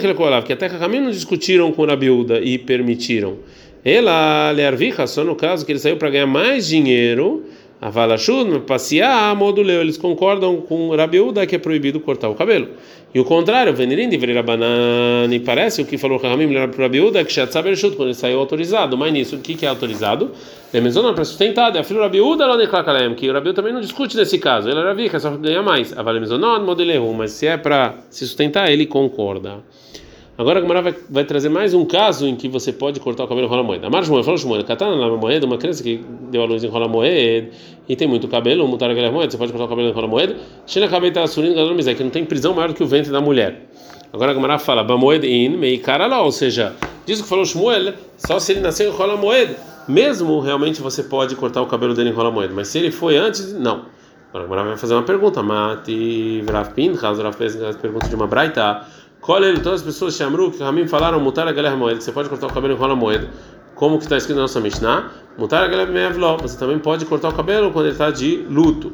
que 0.43 0.53
até 0.53 0.67
Hakamim 0.67 1.01
não 1.01 1.11
discutiram 1.11 1.71
com 1.73 1.85
a 1.85 1.89
Rabiúda 1.89 2.41
e 2.41 2.59
permitiram. 2.59 3.37
Ela, 3.85 4.53
Learvicha, 4.53 5.07
só 5.07 5.25
no 5.25 5.35
caso 5.35 5.67
que 5.67 5.73
ele 5.73 5.79
saiu 5.79 5.97
para 5.97 6.11
ganhar 6.11 6.27
mais 6.27 6.69
dinheiro, 6.69 7.45
a 7.81 7.91
Valashud, 7.91 8.61
passear, 8.61 9.35
moduleu, 9.35 9.81
eles 9.81 9.99
concordam 9.99 10.59
com 10.61 10.91
o 10.91 10.97
Rabiuda 10.97 11.45
que 11.45 11.57
é 11.57 11.59
proibido 11.59 11.99
cortar 11.99 12.29
o 12.29 12.35
cabelo. 12.37 12.69
E 13.13 13.19
o 13.19 13.25
contrário, 13.25 13.75
Venirim 13.75 14.09
de 14.09 14.33
Rabanani, 14.33 15.41
parece 15.41 15.83
o 15.83 15.85
que 15.85 15.99
falou 15.99 16.17
Ramim 16.17 16.49
para 16.71 16.85
Rabiuda, 16.85 17.25
que 17.25 17.33
Shatzabershut, 17.33 17.97
quando 17.97 18.11
ele 18.11 18.15
saiu 18.15 18.39
autorizado. 18.39 18.97
Mas 18.97 19.13
nisso, 19.13 19.35
o 19.35 19.41
que, 19.41 19.55
que 19.55 19.67
é 19.67 19.69
autorizado? 19.69 20.31
Lemezona 20.73 21.13
para 21.13 21.25
sustentado, 21.25 21.77
é 21.77 21.81
a 21.81 21.85
filha 21.85 22.01
Rabiuda 22.01 22.47
lá 22.47 22.57
Neklakalem, 22.57 23.15
que 23.17 23.29
o 23.29 23.33
Rabiuda 23.33 23.57
também 23.57 23.73
não 23.73 23.81
discute 23.81 24.17
nesse 24.17 24.39
caso. 24.39 24.71
Ele 24.71 24.79
era 24.79 24.95
vica, 24.95 25.19
só 25.19 25.31
ganha 25.37 25.61
mais. 25.61 25.93
A 25.93 26.03
Valemezonot, 26.03 26.65
modeleu, 26.65 27.13
mas 27.13 27.33
se 27.33 27.49
é 27.49 27.57
para 27.57 27.97
se 28.09 28.25
sustentar, 28.27 28.71
ele 28.71 28.87
concorda. 28.87 29.59
Agora 30.43 30.59
a 30.59 30.63
Gemara 30.63 30.83
vai, 30.83 30.95
vai, 31.09 31.25
trazer 31.25 31.49
mais 31.49 31.73
um 31.73 31.85
caso 31.85 32.27
em 32.27 32.35
que 32.35 32.49
você 32.49 32.73
pode 32.73 32.99
cortar 32.99 33.23
o 33.23 33.29
cabelo 33.29 33.47
rola 33.47 33.63
moeda. 33.63 33.87
Amar 33.87 34.05
Shmuel 34.05 34.25
falou 34.25 34.37
Shmuel, 34.37 34.65
katana 34.65 34.97
na 34.97 35.17
moeda, 35.17 35.47
uma 35.47 35.57
criança 35.57 35.85
que 35.85 36.05
deu 36.33 36.43
a 36.43 36.45
luz 36.47 36.65
em 36.65 36.67
rola 36.67 36.89
moeda 36.89 37.49
e 37.89 37.95
tem 37.95 38.09
muito 38.09 38.27
cabelo, 38.27 38.67
mutar 38.67 38.91
aquela 38.91 39.13
moeda, 39.13 39.31
você 39.31 39.39
pode 39.39 39.53
cortar 39.53 39.67
o 39.67 39.69
cabelo 39.69 39.91
em 39.91 39.93
rola 39.93 40.09
moeda. 40.09 40.37
Shena 40.67 40.89
cabeta 40.89 41.25
surindo 41.29 41.55
gadol 41.55 41.77
mizé, 41.77 41.95
que 41.95 42.03
não 42.03 42.11
tem 42.11 42.25
prisão 42.25 42.55
maior 42.55 42.75
que 42.75 42.83
o 42.83 42.87
ventre 42.89 43.13
da 43.13 43.21
mulher. 43.21 43.69
Agora 44.13 44.33
a 44.33 44.35
Gemara 44.35 44.59
fala, 44.59 44.83
bamoed 44.83 45.25
in 45.25 45.51
mei 45.51 45.79
cara 45.79 46.09
lá, 46.09 46.21
ou 46.21 46.33
seja, 46.33 46.75
diz 47.07 47.23
que 47.23 47.29
falou 47.29 47.45
Shmuel, 47.45 47.95
só 48.17 48.41
se 48.41 48.51
ele 48.51 48.63
nasceu 48.63 48.91
em 48.91 48.93
rola 48.93 49.17
moeda, 49.17 49.55
mesmo 49.87 50.41
realmente 50.41 50.81
você 50.81 51.05
pode 51.05 51.37
cortar 51.37 51.63
o 51.63 51.67
cabelo 51.67 51.95
dele 51.95 52.11
em 52.11 52.13
rola 52.13 52.33
moeda, 52.33 52.53
mas 52.53 52.67
se 52.67 52.81
ele 52.81 52.91
foi 52.91 53.17
antes, 53.17 53.53
não. 53.53 53.83
Agora 54.31 54.45
a 54.45 54.49
Gemara 54.49 54.69
vai 54.71 54.77
fazer 54.77 54.95
uma 54.95 55.05
pergunta, 55.05 55.41
Mati 55.41 56.41
Vrav 56.41 56.73
Pinchas, 56.73 57.19
Vrav 57.19 57.37
pergunta 57.81 58.09
de 58.09 58.15
uma 58.17 58.27
braita. 58.27 58.83
Colhe 59.23 59.55
todas 59.61 59.81
as 59.81 59.83
pessoas 59.83 60.17
chamru 60.17 60.51
que 60.51 60.61
Ramim 60.61 60.89
falaram 60.89 61.21
mutar 61.21 61.47
a 61.47 61.53
galera 61.53 61.77
moeda, 61.77 62.01
você 62.01 62.11
pode 62.11 62.29
cortar 62.29 62.49
o 62.49 62.53
cabelo 62.53 62.75
em 62.75 62.77
rola 62.77 62.97
moeda. 62.97 63.31
Como 63.77 63.97
que 63.97 64.03
está 64.03 64.17
escrito 64.17 64.35
na 64.35 64.43
nossa 64.43 64.61
Mishnah? 64.61 65.13
Mutar 65.39 65.63
a 65.63 65.69
galera 65.69 65.89
meavló, 65.89 66.37
você 66.39 66.59
também 66.59 66.77
pode 66.81 67.07
cortar 67.07 67.29
o 67.29 67.33
cabelo 67.33 67.71
quando 67.71 67.87
ele 67.87 67.93
está 67.93 68.11
de 68.11 68.45
luto. 68.51 68.93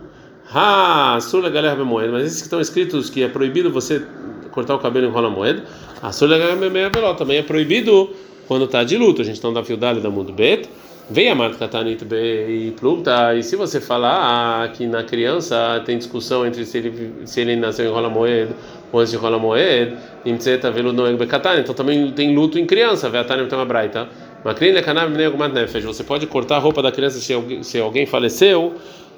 Ha, 0.52 1.18
sula 1.23 1.49
galera 1.49 1.82
moeda, 1.82 2.12
mas 2.12 2.26
esses 2.26 2.40
que 2.40 2.44
estão 2.44 2.61
escritos 2.61 3.08
que 3.08 3.23
é 3.23 3.28
proibido 3.28 3.70
você 3.70 4.06
cortar 4.50 4.75
o 4.75 4.78
cabelo 4.78 5.06
em 5.06 5.11
rola 5.11 5.30
moeda, 5.30 5.64
a 6.02 6.12
sula 6.12 6.37
galera 6.37 6.68
meavló 6.68 7.14
também 7.14 7.38
é 7.38 7.42
proibido 7.42 8.11
quando 8.47 8.66
está 8.66 8.85
de 8.85 8.99
luto. 8.99 9.23
A 9.23 9.25
gente 9.25 9.37
está 9.37 9.50
na 9.50 9.64
fiudade 9.64 10.00
da 10.00 10.11
mundo 10.11 10.30
bet. 10.30 10.68
Vem 11.11 11.31
a 11.31 11.35
marca 11.35 11.67
Tanit 11.67 12.05
e 12.12 12.71
Plugta, 12.79 13.35
e 13.35 13.43
se 13.43 13.57
você 13.57 13.81
falar 13.81 14.71
que 14.73 14.87
na 14.87 15.03
criança 15.03 15.83
tem 15.87 15.97
discussão 15.97 16.47
entre 16.47 16.67
se 16.67 16.77
ele, 16.77 17.12
se 17.25 17.41
ele 17.41 17.57
nasceu 17.57 17.87
em 17.87 17.88
rola 17.88 18.11
moeda 18.11 18.55
ou 18.93 19.00
antes 19.00 19.12
de 19.12 19.17
rola 19.17 19.38
moed, 19.38 19.97
então 20.27 21.75
também 21.75 22.12
tem 22.12 22.35
luto 22.35 22.59
em 22.59 22.67
criança, 22.67 23.09
veatanim 23.09 23.47
tem 23.47 23.59
uma 23.59 23.65
braita. 23.65 24.07
Makrina 24.45 24.83
kanab 24.83 25.17
negumat 25.17 25.50
nefesh, 25.50 25.83
você 25.83 26.05
pode 26.05 26.27
cortar 26.27 26.57
a 26.57 26.59
roupa 26.59 26.83
da 26.83 26.93
criança 26.93 27.19
se 27.21 27.33
alguém, 27.33 27.62
se 27.62 27.81
alguém 27.81 28.05
faleceu, 28.05 28.75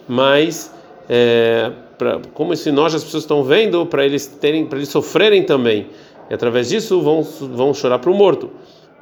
mas 0.08 0.72
é, 1.08 1.72
pra, 1.98 2.20
como 2.32 2.52
esse 2.52 2.70
nós 2.70 2.94
as 2.94 3.02
pessoas 3.02 3.24
estão 3.24 3.42
vendo, 3.42 3.84
para 3.84 4.06
eles 4.06 4.28
terem, 4.28 4.64
para 4.64 4.78
eles 4.78 4.90
sofrerem 4.90 5.42
também, 5.42 5.88
e 6.30 6.34
através 6.34 6.68
disso 6.68 7.02
vão 7.02 7.24
vão 7.24 7.74
chorar 7.74 7.98
para 7.98 8.12
o 8.12 8.14
morto. 8.14 8.48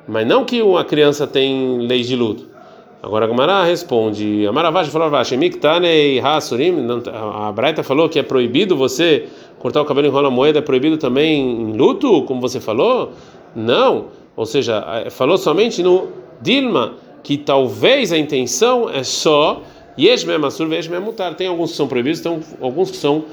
Mas 0.07 0.27
não 0.27 0.43
que 0.47 0.63
uma 0.63 0.87
criança 0.87 1.27
tem 1.27 1.87
leis 1.87 2.09
de 2.09 2.17
luto. 2.17 2.57
Agora 3.03 3.25
a 3.25 3.29
Gamara 3.29 3.65
responde: 3.65 4.47
Amaravash 4.47 4.89
falou 4.89 5.11
Miktanei 5.39 6.19
Hasurim. 6.19 6.75
A 7.15 7.53
Braita 7.53 7.83
falou 7.83 8.09
que 8.09 8.19
é 8.19 8.23
proibido 8.23 8.77
você 8.77 9.29
cortar 9.59 9.83
o 9.83 9.85
cabelo 9.85 10.09
em 10.09 10.11
rola 10.11 10.31
moeda, 10.31 10.59
é 10.59 10.63
proibido 10.63 10.97
também 10.97 11.71
em 11.71 11.73
luto, 11.73 12.23
como 12.23 12.41
você 12.41 12.61
falou? 12.61 13.13
Não. 13.55 14.07
Ou 14.37 14.47
seja, 14.47 15.07
falou 15.11 15.39
somente 15.39 15.83
no 15.83 16.09
Dilma, 16.41 16.95
que 17.23 17.37
talvez 17.37 18.13
a 18.13 18.19
intenção 18.19 18.89
é 18.89 19.03
só 19.03 19.63
Yesh 19.99 20.25
Memasur, 20.25 20.73
Yesh 20.73 20.89
Memutar. 20.89 21.35
Tem 21.35 21.47
alguns 21.47 21.73
que 21.73 21.77
são 21.77 21.89
proibidos, 21.89 22.21
tem 22.21 22.41
alguns 22.61 22.91
que 22.91 22.97
são 22.97 23.25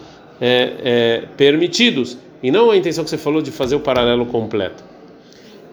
é, 0.41 0.73
é, 0.83 1.23
permitidos. 1.37 2.17
E 2.41 2.51
não 2.51 2.69
a 2.69 2.77
intenção 2.77 3.03
que 3.03 3.09
você 3.09 3.17
falou 3.17 3.41
de 3.41 3.51
fazer 3.51 3.75
o 3.75 3.79
paralelo 3.79 4.25
completo. 4.27 4.83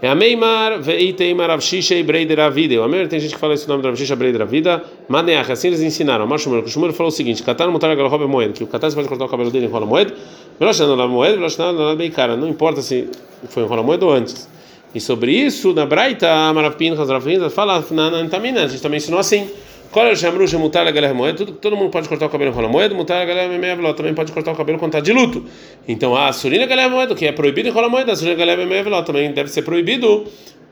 É 0.02 0.08
a 0.08 0.16
Meimar, 0.16 0.80
Veiteimar 0.80 1.48
Avshisha 1.48 1.94
e 1.94 2.02
Breider 2.02 2.40
Avida. 2.40 2.74
O 2.80 2.82
Amer 2.82 3.06
tem 3.06 3.20
gente 3.20 3.34
que 3.34 3.40
fala 3.40 3.54
esse 3.54 3.68
nome 3.68 3.82
de 3.82 3.88
Avshisha 3.88 4.16
Breider 4.16 4.42
Avida. 4.42 4.82
Maneach, 5.08 5.52
assim 5.52 5.68
eles 5.68 5.80
ensinaram. 5.80 6.28
O 6.28 6.38
Shumur, 6.38 6.64
o 6.64 6.68
Shumur 6.68 6.92
falou 6.92 7.06
o 7.06 7.12
seguinte: 7.12 7.40
Katar 7.44 7.70
mutar 7.70 7.88
a 7.88 8.26
moeda, 8.26 8.52
que 8.52 8.64
o 8.64 8.66
Katar 8.66 8.92
pode 8.92 9.06
cortar 9.06 9.26
o 9.26 9.28
cabelo 9.28 9.48
dele 9.52 9.66
em 9.66 9.68
rola 9.68 9.86
moeda. 9.86 10.12
Veloshana 10.58 10.96
na 10.96 11.06
moeda, 11.06 11.36
Veloshana 11.36 11.72
na 11.72 11.94
beikara. 11.94 12.36
Não 12.36 12.48
importa 12.48 12.82
se 12.82 13.08
foi 13.48 13.62
em 13.62 13.66
rola 13.66 13.84
moeda 13.84 14.04
ou 14.04 14.12
antes. 14.12 14.48
E 14.92 15.00
sobre 15.00 15.30
isso, 15.30 15.72
na 15.72 15.86
Braita, 15.86 16.52
Marapin, 16.52 16.90
Hazrafin, 16.94 17.48
fala 17.48 17.84
na 17.92 18.08
Antamina. 18.08 18.64
A 18.64 18.66
gente 18.66 18.82
também 18.82 18.96
ensinou 18.96 19.20
assim. 19.20 19.48
Moeda, 21.14 21.46
todo 21.46 21.76
mundo 21.76 21.90
pode 21.90 22.08
cortar 22.08 22.26
o 22.26 22.28
cabelo 22.30 22.52
com 22.52 22.60
a 22.60 22.68
moeda, 22.68 22.94
mutar 22.94 23.20
a 23.20 23.24
galera 23.26 23.58
meia 23.58 23.76
também 23.94 24.14
pode 24.14 24.32
cortar 24.32 24.52
o 24.52 24.56
cabelo 24.56 24.78
quando 24.78 24.94
está 24.94 25.00
de 25.00 25.12
luto. 25.12 25.44
Então 25.86 26.16
a 26.16 26.32
surina 26.32 26.64
galera 26.64 26.88
moeda, 26.88 27.14
que 27.14 27.26
é 27.26 27.32
proibido 27.32 27.68
em 27.68 27.72
moeda, 27.90 28.12
a 28.12 28.16
surina 28.16 28.34
galera 28.34 28.64
meia 28.64 29.02
também 29.02 29.30
deve 29.32 29.50
ser 29.50 29.62
proibido 29.62 30.24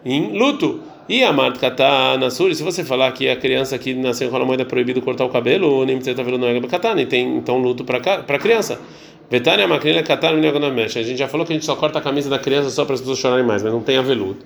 em 0.05 0.37
luto. 0.37 0.81
E 1.07 1.23
a 1.23 1.33
marca 1.33 1.71
tá 1.71 2.17
na 2.17 2.31
suri, 2.31 2.55
se 2.55 2.63
você 2.63 2.83
falar 2.85 3.13
que 3.13 3.29
a 3.29 3.37
criança 3.37 3.77
que 3.77 3.93
nasceu 3.93 4.35
em 4.35 4.45
moeda 4.45 4.63
é 4.63 4.65
proibido 4.65 5.03
cortar 5.03 5.25
o 5.25 5.29
cabelo, 5.29 5.85
nem 5.85 5.97
precisa 5.97 6.13
estar 6.13 6.23
vendo 6.23 6.47
é 6.47 6.61
katana, 6.69 7.03
e 7.03 7.07
tem 7.07 7.37
então 7.37 7.59
luto 7.59 7.85
para 7.85 8.39
criança. 8.39 8.81
Vetânia 9.31 9.69
macrina 9.69 10.03
katana 10.03 10.71
mexe. 10.71 10.99
A 10.99 11.03
gente 11.03 11.19
já 11.19 11.29
falou 11.29 11.47
que 11.47 11.53
a 11.53 11.57
gente 11.57 11.65
só 11.67 11.77
corta 11.77 11.99
a 11.99 12.03
camisa 12.03 12.31
da 12.31 12.39
criança 12.39 12.71
só 12.71 12.85
para 12.85 12.95
as 12.95 13.01
pessoas 13.01 13.19
chorarem 13.19 13.45
mais, 13.45 13.63
mas 13.63 13.73
não 13.73 13.81
tem 13.81 13.97
aveludo. 13.97 14.39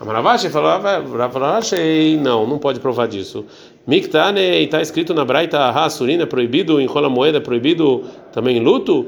A 0.00 0.04
Maravashi 0.06 0.48
falou, 0.48 0.80
Ravashi, 0.80 2.16
não, 2.16 2.46
não 2.46 2.58
pode 2.58 2.80
provar 2.80 3.06
disso. 3.06 3.44
Miktane, 3.86 4.40
está 4.40 4.80
escrito 4.80 5.12
na 5.12 5.26
Braita, 5.26 5.58
Hasurina, 5.68 6.26
proibido 6.26 6.80
em 6.80 6.86
rola 6.86 7.10
moeda, 7.10 7.38
proibido 7.38 8.04
também 8.32 8.60
luto, 8.60 9.06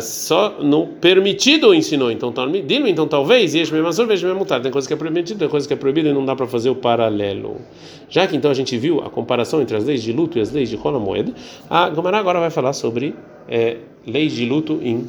só 0.00 0.56
no 0.62 0.86
permitido 0.86 1.74
ensinou. 1.74 2.10
Então, 2.10 2.32
tá, 2.32 2.46
dilo, 2.46 2.88
então 2.88 3.06
talvez, 3.06 3.54
e 3.54 3.58
mesmo 3.70 4.06
mesmo 4.06 4.46
tem 4.46 4.72
coisa 4.72 4.88
que 4.88 4.94
é 4.94 4.96
permitida, 4.96 5.40
tem 5.40 5.48
coisa 5.48 5.68
que 5.68 5.74
é 5.74 5.76
proibida 5.76 6.08
e 6.08 6.14
não 6.14 6.24
dá 6.24 6.34
para 6.34 6.46
fazer 6.46 6.70
o 6.70 6.74
paralelo. 6.74 7.60
Já 8.08 8.26
que 8.26 8.34
então 8.34 8.50
a 8.50 8.54
gente 8.54 8.78
viu 8.78 9.00
a 9.00 9.10
comparação 9.10 9.60
entre 9.60 9.76
as 9.76 9.84
leis 9.84 10.02
de 10.02 10.10
luto 10.10 10.38
e 10.38 10.40
as 10.40 10.50
leis 10.50 10.70
de 10.70 10.76
rola 10.76 10.98
moeda, 10.98 11.34
a 11.68 11.90
Gamara 11.90 12.16
agora 12.16 12.40
vai 12.40 12.48
falar 12.48 12.72
sobre 12.72 13.14
é, 13.46 13.76
leis 14.06 14.32
de 14.32 14.46
luto 14.46 14.80
em 14.82 15.06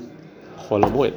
rola 0.68 0.90
moeda. 0.90 1.16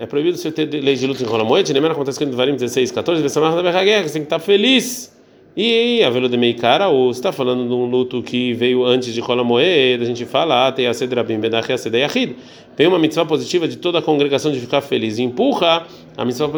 É 0.00 0.06
proibido 0.06 0.36
você 0.36 0.50
ter 0.50 0.66
leis 0.82 1.00
de 1.00 1.06
luto 1.06 1.22
em 1.22 1.26
rola 1.26 1.44
moeda, 1.44 1.72
nem 1.72 1.84
acontece 1.90 2.18
que 2.18 2.26
no 2.26 2.36
Varim 2.36 2.54
16, 2.54 2.90
14, 2.90 3.22
você 3.22 3.40
tem 3.40 4.02
que 4.02 4.18
estar 4.18 4.38
feliz 4.38 5.14
E 5.56 6.02
a 6.02 6.10
velo 6.10 6.28
de 6.28 6.36
Meikara, 6.36 6.88
ou 6.88 7.12
está 7.12 7.30
falando 7.30 7.68
de 7.68 7.72
um 7.72 7.84
luto 7.84 8.20
que 8.24 8.52
veio 8.54 8.84
antes 8.84 9.14
de 9.14 9.20
Rola 9.20 9.44
Moed, 9.44 10.02
a 10.02 10.04
gente 10.04 10.24
fala, 10.24 10.72
tem 10.72 10.88
a 10.88 10.92
Sedrabim 10.92 11.38
Bedach 11.38 11.72
a 11.72 11.78
Sedayahid. 11.78 12.34
Vem 12.76 12.88
uma 12.88 12.98
mitzvah 12.98 13.24
positiva 13.24 13.68
de 13.68 13.76
toda 13.76 14.00
a 14.00 14.02
congregação 14.02 14.50
de 14.50 14.58
ficar 14.58 14.80
feliz. 14.80 15.16
E 15.18 15.22
empurra 15.22 15.86
a 16.16 16.24
mitzvah 16.24 16.48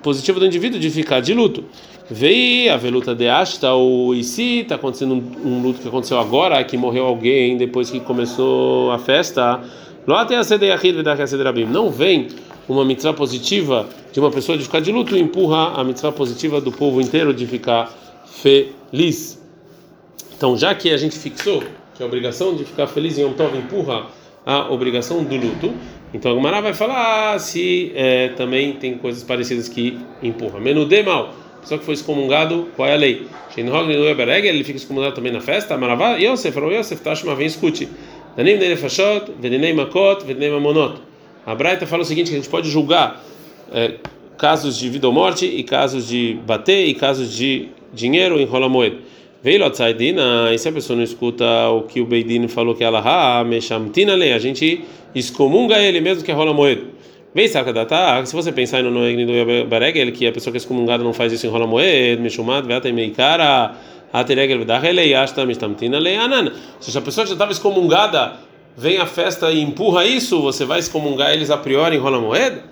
positiva 0.00 0.38
do 0.38 0.46
indivíduo 0.46 0.78
de 0.78 0.90
ficar 0.90 1.18
de 1.18 1.34
luto. 1.34 1.64
Veio 2.08 2.72
a 2.72 2.76
veluta 2.76 3.16
de 3.16 3.26
Ashta, 3.26 3.72
ou 3.72 4.14
e 4.14 4.22
se 4.22 4.60
está 4.60 4.76
acontecendo 4.76 5.14
um, 5.14 5.48
um, 5.48 5.62
luto 5.62 5.80
que 5.80 5.88
aconteceu 5.88 6.16
agora, 6.20 6.62
que 6.62 6.76
morreu 6.76 7.06
alguém 7.06 7.56
depois 7.56 7.90
que 7.90 7.98
começou 7.98 8.92
a 8.92 8.98
festa. 8.98 9.60
Não 10.06 11.90
vem 11.90 12.28
uma 12.68 12.84
mitzvah 12.84 13.12
positiva 13.12 13.88
de 14.12 14.20
uma 14.20 14.30
pessoa 14.30 14.56
de 14.58 14.64
ficar 14.64 14.80
de 14.80 14.92
luto 14.92 15.16
e 15.16 15.20
empurra 15.20 15.80
a 15.80 15.84
mitzvah 15.84 16.12
positiva 16.12 16.60
do 16.60 16.70
povo 16.70 17.00
inteiro 17.00 17.32
de 17.32 17.46
ficar 17.46 17.92
feliz. 18.26 19.40
Então, 20.36 20.56
já 20.56 20.74
que 20.74 20.90
a 20.90 20.96
gente 20.96 21.18
fixou 21.18 21.62
que 21.94 22.02
a 22.02 22.06
obrigação 22.06 22.54
de 22.54 22.64
ficar 22.64 22.86
feliz 22.86 23.18
em 23.18 23.22
Yom 23.22 23.32
Tov 23.32 23.56
empurra 23.56 24.06
a 24.44 24.70
obrigação 24.70 25.22
do 25.24 25.36
luto, 25.36 25.72
então 26.12 26.32
a 26.32 26.34
Gemara 26.34 26.60
vai 26.60 26.74
falar 26.74 27.38
se 27.38 27.92
é, 27.94 28.28
também 28.28 28.74
tem 28.74 28.98
coisas 28.98 29.22
parecidas 29.22 29.68
que 29.68 29.98
empurra. 30.22 30.60
Menudê 30.60 31.02
mal, 31.02 31.34
pessoa 31.60 31.78
que 31.78 31.84
foi 31.84 31.94
excomungado, 31.94 32.68
qual 32.76 32.88
é 32.88 32.94
a 32.94 32.96
lei? 32.96 33.26
Ele 33.56 34.64
fica 34.64 34.76
excomungado 34.76 35.14
também 35.14 35.32
na 35.32 35.40
festa. 35.40 35.76
Maravá, 35.76 36.16
Yosef, 36.16 36.58
Yosef, 36.58 37.02
Tashma, 37.02 37.34
vem 37.34 37.46
escute. 37.46 37.88
Danim 38.36 38.58
de 38.58 38.68
Nefashot, 38.68 39.32
Vedinei 39.40 39.72
Makot, 39.72 40.24
Vedinei 40.24 40.50
Mamonot. 40.50 41.00
A 41.46 41.54
Braita 41.54 41.86
fala 41.86 42.02
o 42.02 42.04
seguinte: 42.04 42.30
que 42.30 42.36
a 42.36 42.38
gente 42.38 42.48
pode 42.48 42.68
julgar 42.68 43.24
é, 43.72 43.94
casos 44.36 44.76
de 44.78 44.88
vida 44.88 45.06
ou 45.06 45.12
morte, 45.12 45.46
e 45.46 45.62
casos 45.62 46.08
de 46.08 46.38
bater, 46.46 46.86
e 46.86 46.94
casos 46.94 47.32
de 47.32 47.68
dinheiro 47.92 48.40
enrola 48.40 48.68
moeda. 48.68 48.96
Veio 49.42 49.60
Lotzaidina, 49.60 50.54
e 50.54 50.58
se 50.58 50.68
a 50.68 50.72
pessoa 50.72 50.96
não 50.96 51.04
escuta 51.04 51.68
o 51.68 51.82
que 51.82 52.00
o 52.00 52.06
Beidin 52.06 52.48
falou 52.48 52.74
que 52.74 52.82
ela 52.82 53.00
ha, 53.00 53.44
mechamtina 53.44 54.14
lei, 54.14 54.32
a 54.32 54.38
gente 54.38 54.82
excomunga 55.14 55.78
ele 55.78 56.00
mesmo 56.00 56.24
que 56.24 56.32
rola 56.32 56.52
moeda. 56.52 56.82
Vem 57.34 57.46
saca 57.46 57.72
data, 57.72 58.24
se 58.24 58.34
você 58.34 58.52
pensar 58.52 58.82
no 58.82 58.90
Noegni 58.90 59.26
do 59.26 59.68
Baregel, 59.68 60.12
que 60.12 60.26
a 60.26 60.32
pessoa 60.32 60.52
que 60.52 60.56
é 60.56 60.60
excomungada 60.60 61.04
não 61.04 61.12
faz 61.12 61.32
isso 61.32 61.46
em 61.46 61.50
rola 61.50 61.66
moeda, 61.66 62.22
mechumad, 62.22 62.66
veata 62.66 62.88
e 62.88 62.92
meikara, 62.92 63.74
Se 66.78 66.96
a 66.96 67.00
pessoa 67.00 67.26
já 67.26 67.32
estava 67.32 67.50
excomungada, 67.50 68.36
vem 68.76 68.98
a 68.98 69.06
festa 69.06 69.50
e 69.50 69.60
empurra 69.60 70.04
isso, 70.04 70.40
você 70.40 70.64
vai 70.64 70.78
excomungar 70.78 71.32
eles 71.32 71.50
a 71.50 71.56
priori 71.56 71.96
em 71.96 71.98
rola 71.98 72.20
moeda? 72.20 72.62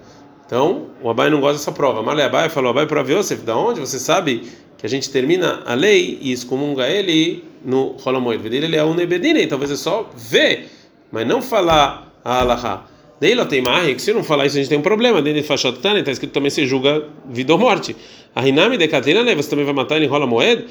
Então, 0.47 0.91
o 1.03 1.11
Abai 1.11 1.31
não 1.31 1.41
gosta 1.41 1.59
dessa 1.59 1.73
prova. 1.73 2.01
Malé 2.01 2.25
Abai 2.25 2.49
falou: 2.49 2.71
Abai 2.71 2.87
para 2.87 3.01
Yosef, 3.01 3.43
da 3.43 3.57
onde 3.57 3.81
você 3.81 3.99
sabe 3.99 4.53
que 4.79 4.87
a 4.87 4.89
gente 4.89 5.11
termina 5.11 5.63
a 5.65 5.75
lei 5.75 6.19
e 6.21 6.31
excomunga 6.31 6.89
ele 6.89 7.43
no 7.65 7.97
Holomoed. 8.05 8.55
Ele 8.55 8.77
é 8.77 8.85
um 8.85 8.95
Nebedine, 8.95 9.47
talvez 9.47 9.71
é 9.71 9.77
só 9.77 10.11
ver, 10.15 10.69
mas 11.11 11.27
não 11.27 11.41
falar 11.41 12.13
a 12.25 12.41
Alaha. 12.41 12.85
Daí 13.21 13.31
ela 13.31 13.47
tem 13.47 13.63
marre, 13.63 13.95
que 13.95 14.03
se 14.03 14.13
não 14.13 14.25
falar 14.25 14.47
isso 14.47 14.57
a 14.57 14.61
gente 14.61 14.69
tem 14.69 14.79
um 14.79 14.83
problema. 14.83 15.23
Dentro 15.23 15.41
de 15.41 15.47
Fashot 15.47 15.79
Tane 15.79 16.01
está 16.01 16.11
escrito 16.11 16.33
também 16.33 16.51
se 16.51 16.67
julga 16.67 17.05
vida 17.29 17.53
ou 17.53 17.59
morte. 17.61 17.95
A 18.35 18.49
Hinami 18.49 18.79
de 18.79 18.89
Katina, 18.89 19.23
né? 19.23 19.35
Você 19.35 19.51
também 19.51 19.65
vai 19.65 19.75
matar 19.75 19.97
ele 19.97 20.07
em 20.07 20.09
rola 20.09 20.27
moed? 20.27 20.65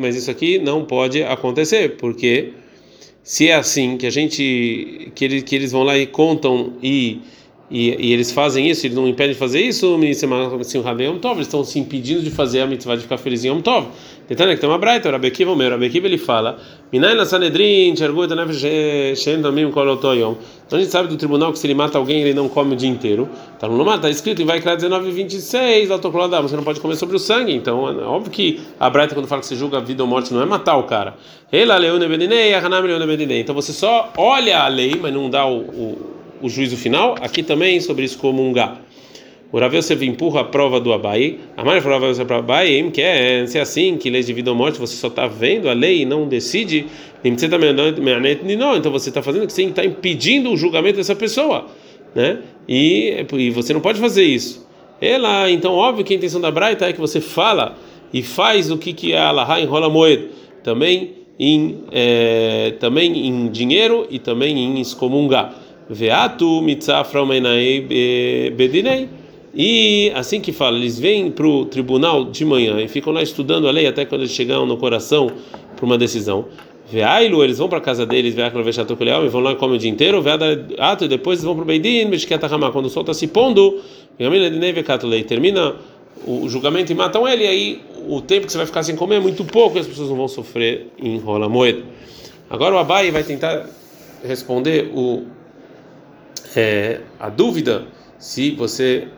Mas 0.00 0.14
isso 0.14 0.30
aqui 0.30 0.58
não 0.58 0.84
pode 0.84 1.22
acontecer, 1.22 1.96
porque 1.96 2.52
se 3.22 3.48
é 3.48 3.54
assim 3.54 3.96
que 3.96 4.06
a 4.06 4.10
gente 4.10 5.10
que 5.14 5.24
eles, 5.24 5.42
que 5.42 5.56
eles 5.56 5.72
vão 5.72 5.82
lá 5.82 5.96
e 5.96 6.06
contam 6.06 6.74
e 6.82 7.20
e, 7.68 7.96
e, 7.98 8.12
eles 8.12 8.30
fazem 8.30 8.70
isso, 8.70 8.86
eles 8.86 8.96
não 8.96 9.08
impedem 9.08 9.32
de 9.32 9.38
fazer 9.38 9.60
isso, 9.60 9.98
eles 10.00 10.22
estão 11.40 11.64
se 11.64 11.80
impedindo 11.80 12.22
de 12.22 12.30
fazer 12.30 12.60
a 12.60 12.66
mitzvah 12.66 12.94
de 12.94 13.02
ficar 13.02 13.18
feliz 13.18 13.44
em 13.44 13.48
Yom 13.48 13.60
Tov. 13.60 13.88
Tentando 14.28 14.54
que 14.54 14.60
tem 14.60 14.68
uma 14.68 14.78
braita, 14.78 15.08
o 15.08 15.12
Rabekiva, 15.12 15.52
o 15.52 15.56
meu 15.56 15.70
Rabekiva, 15.70 16.06
ele 16.06 16.18
fala. 16.18 16.58
Então 16.92 17.10
a 20.78 20.78
gente 20.78 20.90
sabe 20.90 21.08
do 21.08 21.16
tribunal 21.16 21.52
que 21.52 21.58
se 21.58 21.66
ele 21.66 21.74
mata 21.74 21.98
alguém, 21.98 22.22
ele 22.22 22.34
não 22.34 22.48
come 22.48 22.74
o 22.74 22.76
dia 22.76 22.88
inteiro. 22.88 23.28
Tá 23.58 23.68
no 23.68 23.84
mata, 23.84 23.96
está 23.96 24.10
escrito 24.10 24.42
em 24.42 24.44
Vaikra 24.44 24.76
19 24.76 25.10
26, 25.10 25.90
autocoladar, 25.90 26.42
você 26.42 26.54
não 26.54 26.62
pode 26.62 26.78
comer 26.80 26.94
sobre 26.94 27.16
o 27.16 27.18
sangue. 27.18 27.52
Então 27.52 27.88
é 27.88 28.04
óbvio 28.04 28.30
que 28.30 28.60
a 28.78 28.88
braita, 28.88 29.12
quando 29.14 29.26
fala 29.26 29.40
que 29.40 29.48
você 29.48 29.56
julga 29.56 29.78
a 29.78 29.80
vida 29.80 30.04
ou 30.04 30.08
morte, 30.08 30.32
não 30.32 30.40
é 30.40 30.46
matar 30.46 30.76
o 30.76 30.84
cara. 30.84 31.16
Então 31.52 31.66
você 33.54 33.72
só 33.72 34.12
olha 34.16 34.60
a 34.60 34.68
lei, 34.68 34.96
mas 35.00 35.12
não 35.12 35.28
dá 35.28 35.44
o, 35.46 35.58
o 35.58 36.15
o 36.42 36.48
juízo 36.48 36.76
final, 36.76 37.14
aqui 37.20 37.42
também 37.42 37.80
sobre 37.80 38.04
excomungar. 38.04 38.82
O 39.52 39.58
Rav 39.58 39.74
Yosef 39.74 40.04
empurra 40.04 40.40
a 40.40 40.44
prova 40.44 40.80
do 40.80 40.92
Abai. 40.92 41.38
A 41.56 41.62
Rav 41.62 42.04
Yosef 42.04 42.26
para 42.26 42.38
Abai, 42.38 42.90
que 42.92 43.00
é 43.00 43.46
se 43.46 43.58
é 43.58 43.60
assim, 43.60 43.96
que 43.96 44.10
leis 44.10 44.26
de 44.26 44.32
vida 44.32 44.50
ou 44.50 44.56
morte 44.56 44.78
você 44.78 44.96
só 44.96 45.06
está 45.06 45.26
vendo 45.26 45.68
a 45.68 45.72
lei 45.72 46.02
e 46.02 46.04
não 46.04 46.26
decide, 46.26 46.86
então 47.24 48.92
você 48.92 49.08
está 49.08 49.22
fazendo 49.22 49.46
que 49.46 49.52
você 49.52 49.62
está 49.62 49.84
impedindo 49.84 50.50
o 50.50 50.56
julgamento 50.56 50.96
dessa 50.96 51.14
pessoa, 51.14 51.66
né? 52.14 52.40
E, 52.68 53.24
e 53.32 53.50
você 53.50 53.72
não 53.72 53.80
pode 53.80 54.00
fazer 54.00 54.24
isso. 54.24 54.66
Ela, 55.00 55.50
então, 55.50 55.74
óbvio 55.74 56.04
que 56.04 56.14
a 56.14 56.16
intenção 56.16 56.40
da 56.40 56.50
Braita 56.50 56.86
é 56.86 56.92
que 56.92 57.00
você 57.00 57.20
fala 57.20 57.76
e 58.12 58.22
faz 58.22 58.70
o 58.70 58.78
que 58.78 58.92
que 58.92 59.14
a 59.14 59.28
Allah 59.28 59.60
enrola 59.60 59.88
moeda, 59.88 60.26
também 60.62 61.12
em 61.38 61.82
é, 61.92 62.74
também 62.80 63.26
em 63.26 63.48
dinheiro 63.48 64.06
e 64.10 64.18
também 64.18 64.58
em 64.58 64.80
excomungar. 64.80 65.54
Veatu 65.88 66.60
mitzafra 66.62 67.22
bedinei. 68.56 69.08
E 69.58 70.12
assim 70.14 70.38
que 70.38 70.52
fala, 70.52 70.76
eles 70.76 70.98
vêm 70.98 71.30
para 71.30 71.46
o 71.46 71.64
tribunal 71.64 72.26
de 72.26 72.44
manhã 72.44 72.78
e 72.80 72.88
ficam 72.88 73.10
lá 73.10 73.22
estudando 73.22 73.66
a 73.66 73.70
lei 73.70 73.86
até 73.86 74.04
quando 74.04 74.20
eles 74.20 74.32
chegam 74.32 74.66
no 74.66 74.76
coração 74.76 75.30
para 75.74 75.86
uma 75.86 75.96
decisão. 75.96 76.44
Veailu, 76.90 77.42
eles 77.42 77.56
vão 77.58 77.68
para 77.68 77.78
a 77.78 77.80
casa 77.80 78.04
deles, 78.04 78.34
veaklo 78.34 78.62
vechatokuleal, 78.62 79.24
e 79.24 79.28
vão 79.28 79.40
lá 79.40 79.52
e 79.52 79.56
comem 79.56 79.76
o 79.76 79.78
dia 79.78 79.90
inteiro. 79.90 80.20
Veatu, 80.20 81.04
e 81.04 81.08
depois 81.08 81.38
eles 81.38 81.44
vão 81.44 81.54
para 81.54 81.62
o 81.62 81.64
Beidin, 81.64 82.04
meshketahama, 82.04 82.70
quando 82.70 82.84
o 82.84 82.90
sol 82.90 83.00
está 83.00 83.14
se 83.14 83.26
pondo, 83.26 83.80
termina 85.26 85.74
o 86.26 86.48
julgamento 86.48 86.92
e 86.92 86.94
matam 86.94 87.26
ele, 87.26 87.44
e 87.44 87.46
aí 87.46 87.80
o 88.08 88.20
tempo 88.20 88.46
que 88.46 88.52
você 88.52 88.58
vai 88.58 88.66
ficar 88.66 88.82
sem 88.82 88.94
comer 88.94 89.16
é 89.16 89.20
muito 89.20 89.44
pouco 89.44 89.76
e 89.76 89.80
as 89.80 89.86
pessoas 89.86 90.08
não 90.08 90.16
vão 90.16 90.28
sofrer 90.28 90.88
em 90.98 91.18
rola 91.18 91.48
moeda. 91.48 91.82
Agora 92.48 92.74
o 92.74 92.78
Abai 92.78 93.10
vai 93.10 93.24
tentar 93.24 93.68
responder 94.22 94.90
o 94.94 95.24
é, 96.56 97.00
a 97.20 97.28
dúvida 97.28 97.84
se 98.18 98.50
você 98.52 99.08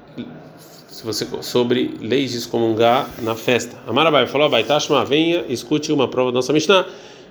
se 0.89 1.05
você 1.05 1.25
sobre 1.43 1.95
leis 2.01 2.33
de 2.33 2.39
excomungar 2.39 3.09
na 3.23 3.37
festa. 3.37 3.79
Amarabai 3.87 4.27
falou, 4.27 4.49
Abai, 4.49 4.65
Tashma, 4.65 5.05
venha, 5.05 5.45
escute 5.49 5.93
uma 5.93 6.09
prova 6.09 6.33
da 6.33 6.37
nossa 6.37 6.53
Mishnah, 6.53 6.85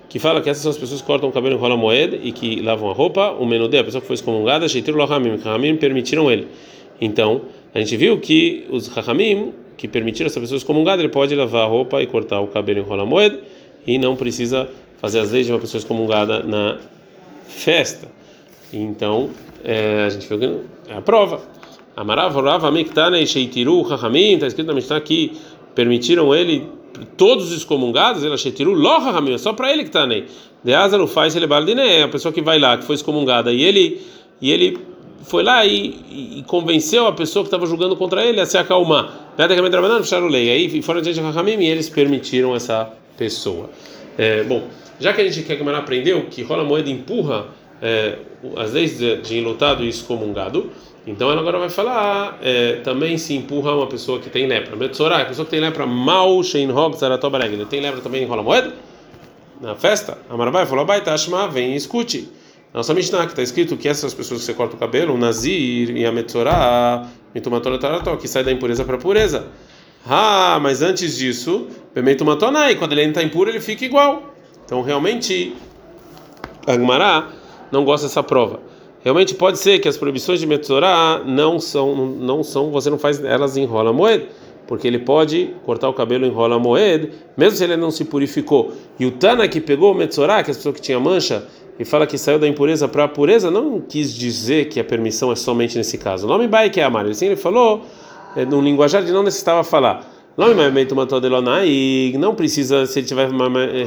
que 0.08 0.18
fala 0.18 0.40
que 0.40 0.48
essas 0.48 0.62
são 0.62 0.70
as 0.70 0.78
pessoas 0.78 1.02
que 1.02 1.06
cortam 1.06 1.28
o 1.28 1.32
cabelo 1.32 1.56
em 1.56 1.58
rola 1.58 1.76
moeda 1.76 2.16
e 2.16 2.32
que 2.32 2.62
lavam 2.62 2.88
a 2.88 2.94
roupa, 2.94 3.32
o 3.32 3.44
menudê, 3.44 3.76
a 3.76 3.84
pessoa 3.84 4.00
que 4.00 4.06
foi 4.06 4.14
excomungada, 4.14 4.66
Sheitiru 4.66 4.96
Lahamim, 4.96 5.36
Rahamim 5.36 5.76
permitiram 5.76 6.30
ele. 6.30 6.48
Então, 6.98 7.42
a 7.74 7.78
gente 7.78 7.94
viu 7.98 8.18
que 8.18 8.64
os 8.70 8.88
Rahamim, 8.88 9.52
que 9.76 9.86
permitiram 9.86 10.28
essa 10.28 10.40
pessoa 10.40 10.56
excomungada, 10.56 11.02
ele 11.02 11.10
pode 11.10 11.34
lavar 11.34 11.64
a 11.64 11.66
roupa 11.66 12.02
e 12.02 12.06
cortar 12.06 12.40
o 12.40 12.46
cabelo 12.46 12.78
em 12.78 12.82
rola 12.82 13.04
moeda 13.04 13.38
e 13.86 13.98
não 13.98 14.16
precisa 14.16 14.66
fazer 14.96 15.20
as 15.20 15.30
leis 15.30 15.44
de 15.44 15.52
uma 15.52 15.58
pessoa 15.58 15.78
excomungada 15.78 16.42
na 16.42 16.78
festa. 17.46 18.17
Então, 18.72 19.30
é, 19.64 20.04
a 20.04 20.08
gente 20.10 20.28
viu 20.28 20.38
que 20.38 20.90
é 20.90 20.96
a 20.96 21.00
prova. 21.00 21.40
Amarava, 21.96 22.70
Miktane, 22.70 23.26
Sheitiru, 23.26 23.82
Rahamim, 23.82 24.34
está 24.34 24.46
escrito 24.46 24.68
na 24.68 24.74
Mishnah 24.74 25.00
que 25.00 25.32
permitiram 25.74 26.34
ele, 26.34 26.64
todos 27.16 27.50
os 27.50 27.56
excomungados, 27.56 28.22
ele 28.22 28.36
Sheitiru, 28.36 28.72
Lo 28.72 28.98
Rahamim, 28.98 29.34
é 29.34 29.38
só 29.38 29.52
para 29.52 29.72
ele 29.72 29.82
que 29.82 29.88
está 29.88 30.06
nem. 30.06 30.24
De 30.62 30.74
Azalu 30.74 31.06
faz 31.06 31.34
ele 31.34 31.46
é 31.80 32.02
a 32.02 32.08
pessoa 32.08 32.32
que 32.32 32.40
vai 32.40 32.58
lá, 32.58 32.76
que 32.76 32.84
foi 32.84 32.94
excomungada, 32.94 33.52
e 33.52 33.62
ele, 33.62 34.00
e 34.40 34.52
ele 34.52 34.78
foi 35.24 35.42
lá 35.42 35.64
e, 35.64 36.38
e 36.38 36.44
convenceu 36.46 37.06
a 37.06 37.12
pessoa 37.12 37.42
que 37.42 37.48
estava 37.48 37.66
julgando 37.66 37.96
contra 37.96 38.24
ele 38.24 38.40
a 38.40 38.46
se 38.46 38.56
acalmar. 38.56 39.32
Aí 39.36 40.82
foram 40.82 41.00
diante 41.00 41.18
de 41.18 41.24
Rahamim 41.24 41.60
e 41.60 41.66
eles 41.66 41.88
permitiram 41.88 42.54
essa 42.54 42.92
pessoa. 43.16 43.70
É, 44.16 44.42
bom, 44.44 44.64
já 45.00 45.12
que 45.12 45.20
a 45.20 45.24
gente 45.24 45.42
quer 45.46 45.56
que 45.56 45.68
aprendeu 45.68 46.26
que 46.30 46.42
rola 46.42 46.64
moeda 46.64 46.90
empurra 46.90 47.46
é, 47.80 48.18
as 48.56 48.72
leis 48.72 48.98
de, 48.98 49.16
de 49.18 49.38
enlutado 49.38 49.84
e 49.84 49.88
excomungado, 49.88 50.70
então 51.06 51.30
ela 51.30 51.40
agora 51.40 51.58
vai 51.58 51.70
falar 51.70 52.38
é, 52.42 52.76
também 52.84 53.16
se 53.16 53.34
empurra 53.34 53.74
uma 53.74 53.86
pessoa 53.86 54.18
que 54.20 54.28
tem 54.28 54.46
lepra. 54.46 54.76
Metzorah, 54.76 55.22
a 55.22 55.24
pessoa 55.24 55.44
que 55.44 55.50
tem 55.50 55.60
lepra, 55.60 55.86
mal 55.86 56.42
shein 56.42 56.70
hog 56.70 56.96
zaratobareg, 56.98 57.64
tem 57.66 57.80
lepra 57.80 58.00
também 58.00 58.22
enrola 58.22 58.42
moeda? 58.42 58.74
Na 59.60 59.74
festa, 59.74 60.18
a 60.28 60.36
Marabai 60.36 60.66
falou, 60.66 60.86
vai, 60.86 61.02
Tashma, 61.02 61.48
vem 61.48 61.72
e 61.72 61.76
escute. 61.76 62.28
Nossa 62.72 62.92
Mishnah, 62.94 63.24
que 63.24 63.32
está 63.32 63.42
escrito 63.42 63.76
que 63.76 63.88
essas 63.88 64.12
pessoas 64.12 64.40
que 64.40 64.46
você 64.46 64.54
corta 64.54 64.76
o 64.76 64.78
cabelo, 64.78 65.14
o 65.14 65.18
Nazir 65.18 65.96
e 65.96 66.04
a 66.04 66.12
Metzorah, 66.12 67.08
que 68.20 68.28
sai 68.28 68.44
da 68.44 68.52
impureza 68.52 68.84
para 68.84 68.96
a 68.96 68.98
pureza. 68.98 69.46
Ah, 70.06 70.58
mas 70.62 70.82
antes 70.82 71.16
disso, 71.16 71.66
Pemento 71.92 72.24
Matonai, 72.24 72.76
quando 72.76 72.92
ele 72.92 73.02
está 73.02 73.22
impuro, 73.22 73.50
ele 73.50 73.60
fica 73.60 73.84
igual. 73.84 74.34
Então, 74.64 74.82
realmente, 74.82 75.54
Agmará 76.66 77.28
não 77.70 77.84
gosta 77.84 78.06
dessa 78.06 78.22
prova. 78.22 78.60
Realmente 79.02 79.34
pode 79.34 79.58
ser 79.58 79.78
que 79.78 79.88
as 79.88 79.96
proibições 79.96 80.40
de 80.40 80.46
Metzorah 80.46 81.22
não 81.24 81.60
são, 81.60 81.94
não 81.94 82.42
são, 82.42 82.70
você 82.70 82.90
não 82.90 82.98
faz 82.98 83.22
elas 83.22 83.56
em 83.56 83.64
rola 83.64 83.92
moeda, 83.92 84.26
porque 84.66 84.86
ele 84.86 84.98
pode 84.98 85.54
cortar 85.64 85.88
o 85.88 85.94
cabelo 85.94 86.26
em 86.26 86.30
rola 86.30 86.58
moed, 86.58 87.10
mesmo 87.36 87.56
se 87.56 87.64
ele 87.64 87.76
não 87.76 87.90
se 87.90 88.04
purificou. 88.04 88.72
E 88.98 89.06
o 89.06 89.12
Tana 89.12 89.46
que 89.46 89.60
pegou 89.60 89.92
o 89.92 89.94
Metzorá, 89.94 90.42
que 90.42 90.50
é 90.50 90.52
a 90.52 90.54
pessoa 90.54 90.74
que 90.74 90.80
tinha 90.80 90.98
mancha, 90.98 91.46
e 91.78 91.84
fala 91.84 92.06
que 92.06 92.18
saiu 92.18 92.40
da 92.40 92.48
impureza 92.48 92.88
para 92.88 93.04
a 93.04 93.08
pureza, 93.08 93.50
não 93.50 93.80
quis 93.80 94.12
dizer 94.12 94.68
que 94.68 94.80
a 94.80 94.84
permissão 94.84 95.30
é 95.30 95.36
somente 95.36 95.78
nesse 95.78 95.96
caso. 95.96 96.26
O 96.26 96.28
nome 96.28 96.48
Bai 96.48 96.70
que 96.70 96.80
é 96.80 96.84
amar, 96.84 97.06
assim 97.06 97.26
ele 97.26 97.36
falou, 97.36 97.82
é, 98.36 98.44
num 98.44 98.60
linguajar 98.60 99.02
de 99.02 99.12
não 99.12 99.22
necessitava 99.22 99.62
falar. 99.62 100.17
E 101.66 102.14
não 102.16 102.32
precisa, 102.32 102.86
se 102.86 103.00
ele 103.00 103.06
estiver 103.06 103.28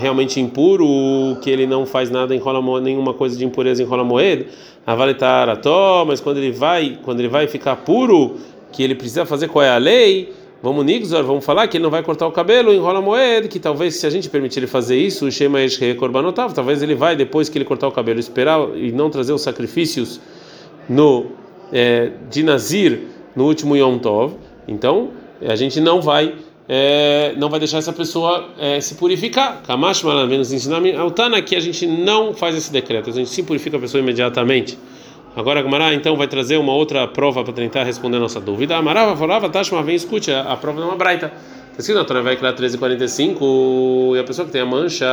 realmente 0.02 0.38
impuro, 0.38 1.38
que 1.42 1.50
ele 1.50 1.66
não 1.66 1.86
faz 1.86 2.10
nada 2.10 2.36
em 2.36 2.40
rola 2.40 2.82
nenhuma 2.82 3.14
coisa 3.14 3.38
de 3.38 3.46
impureza 3.46 3.82
em 3.82 3.86
rola 3.86 4.04
moed, 4.04 4.48
avalitar 4.86 5.48
a 5.48 5.58
mas 6.06 6.20
quando 6.20 6.40
ele 6.40 6.52
vai, 6.52 7.00
quando 7.06 7.22
ele 7.22 7.30
vai 7.30 7.48
ficar 7.48 7.78
puro, 7.78 8.36
que 8.70 8.84
ele 8.84 8.96
precisa 8.96 9.26
fazer 9.26 9.48
qual 9.48 9.64
é 9.64 9.70
a 9.70 9.78
lei, 9.78 10.34
Vamos 10.62 10.86
Nigzor, 10.86 11.24
vamos 11.24 11.46
falar 11.46 11.68
que 11.70 11.78
ele 11.78 11.84
não 11.84 11.90
vai 11.90 12.04
cortar 12.04 12.28
o 12.28 12.32
cabelo, 12.32 12.74
enrola 12.74 13.02
moeda, 13.02 13.48
que 13.48 13.58
talvez 13.58 13.96
se 13.96 14.06
a 14.06 14.10
gente 14.10 14.30
permitir 14.30 14.60
ele 14.60 14.68
fazer 14.68 14.98
isso, 14.98 15.26
o 15.26 15.32
Shema 15.32 15.62
Eshre 15.62 15.96
Korbanotav, 15.96 16.54
talvez 16.54 16.84
ele 16.84 16.94
vai 16.96 17.16
depois 17.16 17.48
que 17.48 17.58
ele 17.58 17.66
cortar 17.66 17.88
o 17.88 17.92
cabelo 17.92 18.20
esperar 18.20 18.76
e 18.76 18.92
não 18.92 19.10
trazer 19.10 19.32
os 19.34 19.42
sacrifícios 19.42 20.20
no 20.88 21.28
é, 21.72 22.12
de 22.30 22.44
Nazir 22.44 23.00
no 23.36 23.46
último 23.46 23.76
Yom 23.76 23.98
Tov. 23.98 24.36
Então 24.68 25.21
a 25.48 25.56
gente 25.56 25.80
não 25.80 26.02
vai 26.02 26.36
é, 26.70 27.34
não 27.38 27.50
vai 27.50 27.60
deixar 27.60 27.80
essa 27.80 27.92
pessoa 27.92 28.50
é, 28.58 28.80
se 28.80 28.96
purificar. 28.96 29.62
Kamash 29.68 30.04
menos 30.04 30.54
ensinar 30.54 30.82
Altana 30.98 31.42
que 31.42 31.56
a 31.56 31.60
gente 31.60 31.86
não 31.86 32.34
faz 32.34 32.56
esse 32.56 32.72
decreto, 32.72 33.10
a 33.10 33.14
gente 33.14 33.30
se 33.30 33.44
purifica 33.44 33.78
a 33.78 33.80
pessoa 33.80 34.02
imediatamente. 34.02 34.78
Agora 35.36 35.62
a 35.62 35.64
Gamara 35.64 35.94
então 35.94 36.16
vai 36.18 36.28
trazer 36.28 36.58
uma 36.58 36.74
outra 36.74 37.08
prova 37.08 37.44
para 37.44 37.54
tentar 37.54 37.84
responder 37.84 38.18
a 38.18 38.20
nossa 38.20 38.40
dúvida. 38.40 38.76
A 38.76 38.82
Marava 38.82 39.16
falava, 39.16 39.50
Tashma, 39.50 39.82
vem 39.82 39.96
escute, 39.96 40.32
a, 40.32 40.42
a 40.42 40.58
prova 40.58 40.82
é 40.82 40.86
uma 40.86 40.96
braita. 40.96 41.32
Assim, 41.78 41.94
na 41.94 42.04
Torá 42.04 42.22
criar 42.22 42.52
1345 42.52 44.14
e 44.16 44.20
a 44.20 44.24
pessoa 44.24 44.46
que 44.46 44.52
tem 44.52 44.62
a 44.62 44.66
mancha 44.66 45.06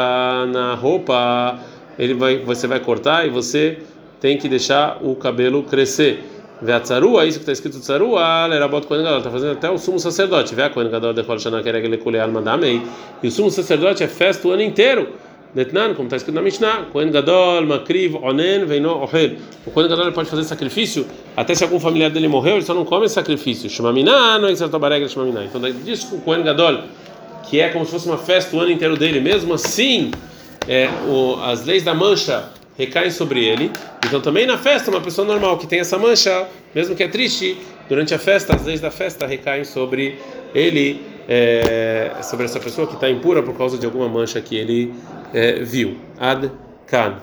na 0.52 0.74
roupa, 0.74 1.58
ele 1.96 2.14
vai, 2.14 2.38
você 2.38 2.66
vai 2.66 2.80
cortar 2.80 3.26
e 3.26 3.30
você 3.30 3.78
tem 4.20 4.36
que 4.36 4.48
deixar 4.48 4.98
o 5.00 5.14
cabelo 5.14 5.62
crescer. 5.62 6.24
Vê 6.60 6.78
tsarua, 6.80 7.24
isso 7.24 7.38
que 7.38 7.42
está 7.42 7.52
escrito 7.52 7.78
tsarua, 7.80 8.46
lerabot 8.46 8.86
kohen 8.86 9.04
gadol, 9.04 9.18
está 9.18 9.30
fazendo 9.30 9.52
até 9.52 9.70
o 9.70 9.78
sumo 9.78 9.98
sacerdote. 9.98 10.54
Vê 10.54 10.62
a 10.62 10.70
kohen 10.70 10.90
gadol 10.90 11.12
de 11.12 11.22
shana 11.38 11.62
kereg 11.62 11.86
lekule 11.86 12.18
alma 12.18 12.42
damei. 12.42 12.82
E 13.22 13.28
o 13.28 13.30
sumo 13.30 13.50
sacerdote 13.50 14.02
é 14.02 14.08
festa 14.08 14.48
o 14.48 14.50
ano 14.50 14.62
inteiro. 14.62 15.08
Detnan, 15.54 15.94
como 15.94 16.08
está 16.08 16.16
escrito 16.16 16.34
na 16.34 16.42
Mishnah, 16.42 16.88
Kohen 16.92 17.10
Gadol, 17.10 17.64
Makriv, 17.64 18.16
Onen, 18.16 18.66
Veino, 18.66 19.02
Ohel. 19.02 19.36
O 19.66 19.70
Kohen 19.70 19.88
Gadol 19.88 20.12
pode 20.12 20.28
fazer 20.28 20.44
sacrifício 20.44 21.06
até 21.34 21.54
se 21.54 21.64
algum 21.64 21.80
familiar 21.80 22.10
dele 22.10 22.28
morreu, 22.28 22.56
ele 22.56 22.64
só 22.64 22.74
não 22.74 22.84
come 22.84 23.08
sacrifício. 23.08 23.70
Shemaminá, 23.70 24.38
não 24.38 24.48
é 24.48 24.52
Exertobareg, 24.52 25.08
Shemaminá. 25.08 25.44
Então, 25.44 25.60
diz 25.60 26.04
que 26.04 26.16
o 26.16 26.18
Kohen 26.20 26.42
Gadol, 26.42 26.82
que 27.48 27.60
é 27.60 27.70
como 27.70 27.84
se 27.86 27.92
fosse 27.92 28.06
uma 28.06 28.18
festa 28.18 28.54
o 28.54 28.60
ano 28.60 28.70
inteiro 28.70 28.96
dele, 28.96 29.20
mesmo 29.20 29.54
assim, 29.54 30.10
é, 30.68 30.88
o, 31.08 31.40
as 31.42 31.64
leis 31.64 31.82
da 31.82 31.94
mancha 31.94 32.50
recaem 32.76 33.10
sobre 33.10 33.42
ele. 33.42 33.70
Então, 34.08 34.22
também 34.22 34.46
na 34.46 34.56
festa, 34.56 34.90
uma 34.90 35.02
pessoa 35.02 35.26
normal 35.26 35.58
que 35.58 35.66
tem 35.66 35.80
essa 35.80 35.98
mancha, 35.98 36.48
mesmo 36.74 36.96
que 36.96 37.02
é 37.02 37.08
triste, 37.08 37.58
durante 37.90 38.14
a 38.14 38.18
festa, 38.18 38.56
as 38.56 38.64
leis 38.64 38.80
da 38.80 38.90
festa 38.90 39.26
recaem 39.26 39.64
sobre 39.64 40.18
ele 40.54 41.02
é, 41.28 42.12
sobre 42.22 42.46
essa 42.46 42.58
pessoa 42.58 42.86
que 42.86 42.94
está 42.94 43.10
impura 43.10 43.42
por 43.42 43.54
causa 43.54 43.76
de 43.76 43.84
alguma 43.84 44.08
mancha 44.08 44.40
que 44.40 44.56
ele 44.56 44.94
é, 45.34 45.62
viu. 45.62 45.98
Ad 46.18 46.50
Kan. 46.86 47.18